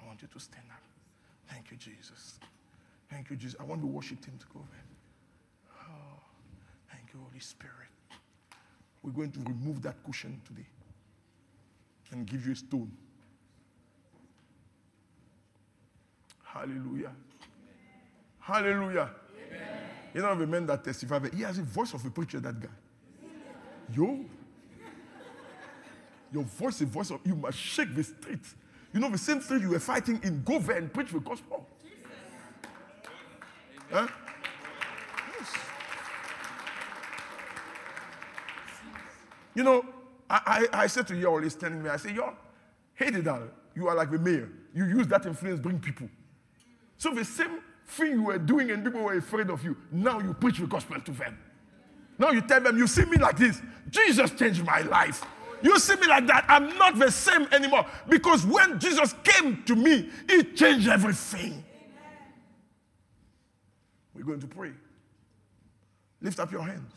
I 0.00 0.06
want 0.06 0.22
you 0.22 0.28
to 0.28 0.40
stand 0.40 0.66
up. 0.70 0.82
Thank 1.48 1.70
you, 1.70 1.76
Jesus. 1.76 2.38
Thank 3.10 3.30
you, 3.30 3.36
Jesus. 3.36 3.56
I 3.58 3.64
want 3.64 3.80
the 3.80 3.86
worship 3.86 4.20
team 4.24 4.38
to 4.38 4.46
go 4.52 4.60
there. 4.70 4.95
You, 7.16 7.26
Holy 7.28 7.40
Spirit. 7.40 7.72
We're 9.02 9.12
going 9.12 9.32
to 9.32 9.40
remove 9.40 9.82
that 9.82 10.02
cushion 10.04 10.40
today 10.46 10.66
and 12.12 12.26
give 12.26 12.44
you 12.46 12.52
a 12.52 12.56
stone. 12.56 12.90
Hallelujah. 16.42 17.12
Hallelujah. 18.38 19.10
Amen. 19.46 19.68
You 20.14 20.22
know 20.22 20.34
the 20.34 20.46
man 20.46 20.66
that 20.66 20.84
testified, 20.84 21.32
he 21.32 21.42
has 21.42 21.58
a 21.58 21.62
voice 21.62 21.94
of 21.94 22.04
a 22.04 22.10
preacher, 22.10 22.40
that 22.40 22.58
guy. 22.58 22.68
Yo, 23.94 24.24
your 26.32 26.42
voice, 26.42 26.80
is 26.80 26.88
voice 26.88 27.10
of 27.10 27.20
you 27.24 27.34
must 27.36 27.58
shake 27.58 27.94
the 27.94 28.02
streets. 28.02 28.54
You 28.92 29.00
know, 29.00 29.10
the 29.10 29.18
same 29.18 29.40
street 29.40 29.62
you 29.62 29.70
were 29.70 29.78
fighting 29.78 30.20
in, 30.22 30.42
go 30.42 30.58
there 30.58 30.78
and 30.78 30.92
preach 30.92 31.12
the 31.12 31.20
gospel. 31.20 31.66
Huh? 33.90 34.08
You 39.56 39.64
know, 39.64 39.84
I, 40.28 40.68
I, 40.72 40.82
I 40.82 40.86
said 40.86 41.08
to 41.08 41.16
Yor, 41.16 41.40
he's 41.40 41.54
telling 41.54 41.82
me, 41.82 41.88
I 41.88 41.96
said, 41.96 42.14
Yor, 42.14 42.36
hate 42.94 43.16
it 43.16 43.26
all. 43.26 43.42
You 43.74 43.88
are 43.88 43.94
like 43.94 44.10
the 44.10 44.18
mayor. 44.18 44.50
You 44.74 44.84
use 44.84 45.06
that 45.08 45.24
influence, 45.24 45.60
bring 45.60 45.80
people. 45.80 46.10
So 46.98 47.14
the 47.14 47.24
same 47.24 47.60
thing 47.86 48.12
you 48.12 48.22
were 48.24 48.38
doing 48.38 48.70
and 48.70 48.84
people 48.84 49.00
were 49.00 49.16
afraid 49.16 49.48
of 49.48 49.64
you, 49.64 49.74
now 49.90 50.20
you 50.20 50.34
preach 50.34 50.58
the 50.58 50.66
gospel 50.66 51.00
to 51.00 51.10
them. 51.10 51.38
Now 52.18 52.32
you 52.32 52.42
tell 52.42 52.60
them, 52.60 52.76
you 52.76 52.86
see 52.86 53.06
me 53.06 53.16
like 53.16 53.38
this. 53.38 53.62
Jesus 53.88 54.30
changed 54.32 54.62
my 54.62 54.82
life. 54.82 55.24
You 55.62 55.78
see 55.78 55.96
me 55.96 56.06
like 56.06 56.26
that, 56.26 56.44
I'm 56.48 56.76
not 56.76 56.98
the 56.98 57.10
same 57.10 57.48
anymore. 57.50 57.86
Because 58.10 58.44
when 58.44 58.78
Jesus 58.78 59.14
came 59.24 59.62
to 59.64 59.74
me, 59.74 60.10
He 60.28 60.42
changed 60.42 60.86
everything. 60.86 61.64
We're 64.14 64.24
going 64.24 64.40
to 64.40 64.46
pray. 64.46 64.72
Lift 66.20 66.40
up 66.40 66.52
your 66.52 66.62
hands. 66.62 66.92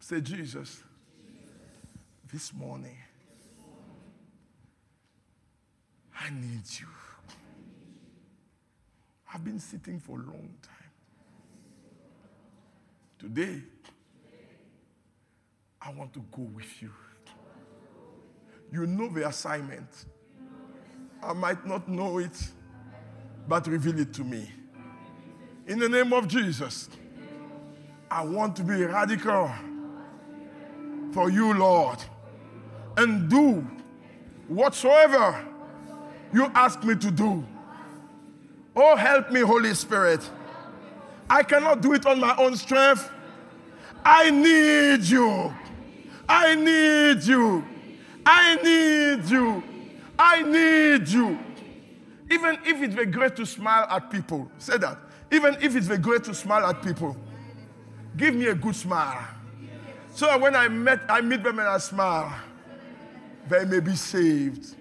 Say, 0.00 0.20
Jesus, 0.20 0.82
this 2.32 2.54
morning, 2.54 2.96
I 6.18 6.30
need 6.30 6.62
you. 6.78 6.86
I've 9.32 9.44
been 9.44 9.58
sitting 9.58 9.98
for 9.98 10.18
a 10.18 10.22
long 10.22 10.54
time. 10.62 10.90
Today, 13.18 13.62
I 15.82 15.92
want 15.92 16.12
to 16.14 16.24
go 16.30 16.42
with 16.42 16.82
you. 16.82 16.90
You 18.72 18.86
know 18.86 19.08
the 19.08 19.26
assignment. 19.26 19.88
I 21.22 21.32
might 21.32 21.66
not 21.66 21.88
know 21.88 22.18
it, 22.18 22.50
but 23.48 23.66
reveal 23.66 23.98
it 23.98 24.14
to 24.14 24.24
me. 24.24 24.50
In 25.66 25.78
the 25.78 25.88
name 25.88 26.12
of 26.12 26.28
Jesus, 26.28 26.88
I 28.10 28.24
want 28.24 28.56
to 28.56 28.62
be 28.62 28.84
radical 28.84 29.50
for 31.12 31.30
you, 31.30 31.54
Lord, 31.54 31.98
and 32.96 33.28
do 33.28 33.66
whatsoever 34.48 35.46
you 36.32 36.46
ask 36.54 36.82
me 36.84 36.94
to 36.96 37.10
do. 37.10 37.44
Oh, 38.74 38.96
help 38.96 39.30
me, 39.30 39.40
Holy 39.40 39.74
Spirit. 39.74 40.28
I 41.28 41.42
cannot 41.42 41.80
do 41.80 41.92
it 41.94 42.06
on 42.06 42.20
my 42.20 42.34
own 42.36 42.56
strength. 42.56 43.10
I 44.04 44.30
need 44.30 45.04
you. 45.04 45.54
I 46.28 46.54
need 46.54 47.22
you. 47.22 47.64
I 48.24 48.56
need 48.56 49.28
you. 49.28 49.62
I 50.18 50.42
need 50.42 51.08
you. 51.08 51.38
Even 52.30 52.58
if 52.64 52.80
it's 52.82 52.94
very 52.94 53.06
great 53.06 53.34
to 53.36 53.46
smile 53.46 53.86
at 53.90 54.10
people, 54.10 54.50
say 54.58 54.78
that. 54.78 54.98
Even 55.32 55.56
if 55.60 55.74
it's 55.74 55.86
very 55.86 55.98
great 55.98 56.24
to 56.24 56.34
smile 56.34 56.64
at 56.66 56.82
people, 56.82 57.16
give 58.16 58.34
me 58.34 58.46
a 58.46 58.54
good 58.54 58.76
smile. 58.76 59.26
So 60.14 60.38
when 60.38 60.54
I 60.54 60.68
met, 60.68 61.00
I 61.08 61.20
meet 61.20 61.42
them 61.42 61.58
and 61.58 61.68
I 61.68 61.78
smile, 61.78 62.32
they 63.50 63.64
may 63.64 63.80
be 63.80 63.94
saved. 63.94 64.76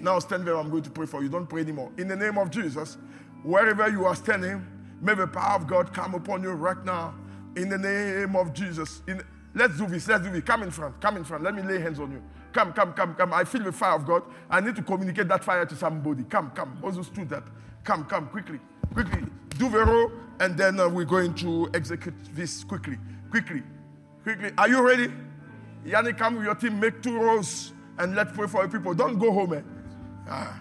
Now 0.00 0.18
stand 0.18 0.46
there, 0.46 0.56
I'm 0.56 0.70
going 0.70 0.82
to 0.82 0.90
pray 0.90 1.06
for 1.06 1.22
you. 1.22 1.28
Don't 1.28 1.46
pray 1.46 1.62
anymore. 1.62 1.90
In 1.96 2.06
the 2.06 2.16
name 2.16 2.38
of 2.38 2.50
Jesus, 2.50 2.98
wherever 3.42 3.88
you 3.88 4.04
are 4.04 4.14
standing, 4.14 4.64
may 5.00 5.14
the 5.14 5.26
power 5.26 5.56
of 5.56 5.66
God 5.66 5.92
come 5.92 6.14
upon 6.14 6.42
you 6.42 6.50
right 6.52 6.84
now. 6.84 7.14
In 7.56 7.68
the 7.68 7.78
name 7.78 8.36
of 8.36 8.52
Jesus. 8.52 9.02
In, 9.08 9.22
let's 9.54 9.78
do 9.78 9.86
this. 9.86 10.06
Let's 10.06 10.24
do 10.24 10.30
this. 10.30 10.44
Come 10.44 10.62
in 10.62 10.70
front. 10.70 11.00
Come 11.00 11.16
in 11.16 11.24
front. 11.24 11.42
Let 11.42 11.54
me 11.54 11.62
lay 11.62 11.80
hands 11.80 11.98
on 11.98 12.12
you. 12.12 12.22
Come, 12.52 12.72
come, 12.72 12.92
come, 12.92 13.14
come. 13.14 13.32
I 13.32 13.44
feel 13.44 13.62
the 13.62 13.72
fire 13.72 13.94
of 13.94 14.06
God. 14.06 14.22
I 14.50 14.60
need 14.60 14.76
to 14.76 14.82
communicate 14.82 15.28
that 15.28 15.42
fire 15.42 15.64
to 15.64 15.74
somebody. 15.74 16.24
Come, 16.24 16.50
come. 16.50 16.78
Those 16.82 16.96
who 16.96 17.02
stood 17.02 17.28
that. 17.30 17.42
Come, 17.84 18.04
come, 18.04 18.28
quickly, 18.28 18.60
quickly. 18.92 19.22
Do 19.58 19.70
the 19.70 19.84
row, 19.84 20.10
and 20.40 20.56
then 20.56 20.80
uh, 20.80 20.88
we're 20.88 21.04
going 21.04 21.34
to 21.36 21.70
execute 21.72 22.14
this 22.34 22.64
quickly, 22.64 22.98
quickly, 23.30 23.62
quickly. 24.22 24.50
Are 24.58 24.68
you 24.68 24.82
ready? 24.82 25.12
Yannick, 25.84 26.18
come 26.18 26.36
with 26.36 26.44
your 26.44 26.54
team. 26.54 26.80
Make 26.80 27.00
two 27.00 27.18
rows, 27.18 27.72
and 27.98 28.14
let's 28.14 28.32
pray 28.32 28.46
for 28.46 28.66
people. 28.68 28.94
Don't 28.94 29.18
go 29.18 29.32
home, 29.32 29.54
eh? 29.54 29.62
Ah, 30.28 30.60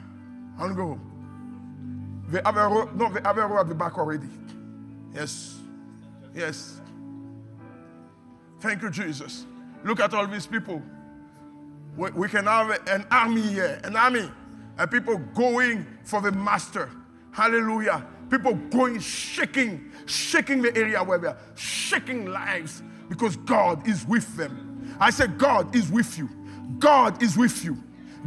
I 0.58 0.62
don't 0.62 0.76
go 0.76 0.88
home. 0.88 2.26
They 2.30 2.42
have 2.44 2.58
a 2.58 2.68
row. 2.68 2.90
No, 2.96 3.12
they 3.12 3.22
have 3.22 3.38
a 3.38 3.46
row 3.48 3.60
at 3.60 3.68
the 3.68 3.76
back 3.76 3.98
already. 3.98 4.28
Yes. 5.14 5.58
Yes. 6.34 6.82
Thank 8.60 8.82
you, 8.82 8.90
Jesus. 8.90 9.46
Look 9.84 10.00
at 10.00 10.14
all 10.14 10.28
these 10.28 10.48
people. 10.48 10.82
We, 11.96 12.12
we 12.12 12.28
can 12.28 12.46
have 12.46 12.72
an 12.88 13.06
army 13.12 13.42
here, 13.42 13.80
an 13.84 13.96
army, 13.96 14.30
and 14.78 14.92
people 14.92 15.18
going 15.18 15.86
for 16.04 16.22
the 16.22 16.32
master. 16.32 16.90
Hallelujah. 17.32 18.06
People 18.30 18.56
going, 18.56 19.00
shaking, 19.00 19.92
shaking 20.06 20.62
the 20.62 20.76
area 20.76 21.04
where 21.04 21.20
they're 21.20 21.38
shaking 21.56 22.26
lives 22.26 22.82
because 23.08 23.36
God 23.36 23.88
is 23.88 24.06
with 24.06 24.36
them. 24.36 24.98
I 25.00 25.10
said, 25.10 25.38
God 25.38 25.76
is 25.76 25.92
with 25.92 26.18
you. 26.18 26.30
God 26.80 27.22
is 27.22 27.38
with 27.38 27.63
you. 27.63 27.82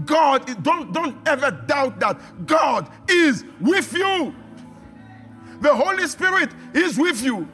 God, 0.04 0.62
don't, 0.62 0.92
don't 0.92 1.16
ever 1.26 1.50
doubt 1.50 1.98
that. 2.00 2.46
God 2.46 2.90
is 3.08 3.44
with 3.60 3.92
you. 3.92 4.34
The 5.60 5.74
Holy 5.74 6.06
Spirit 6.06 6.50
is 6.72 6.96
with 6.96 7.22
you. 7.22 7.48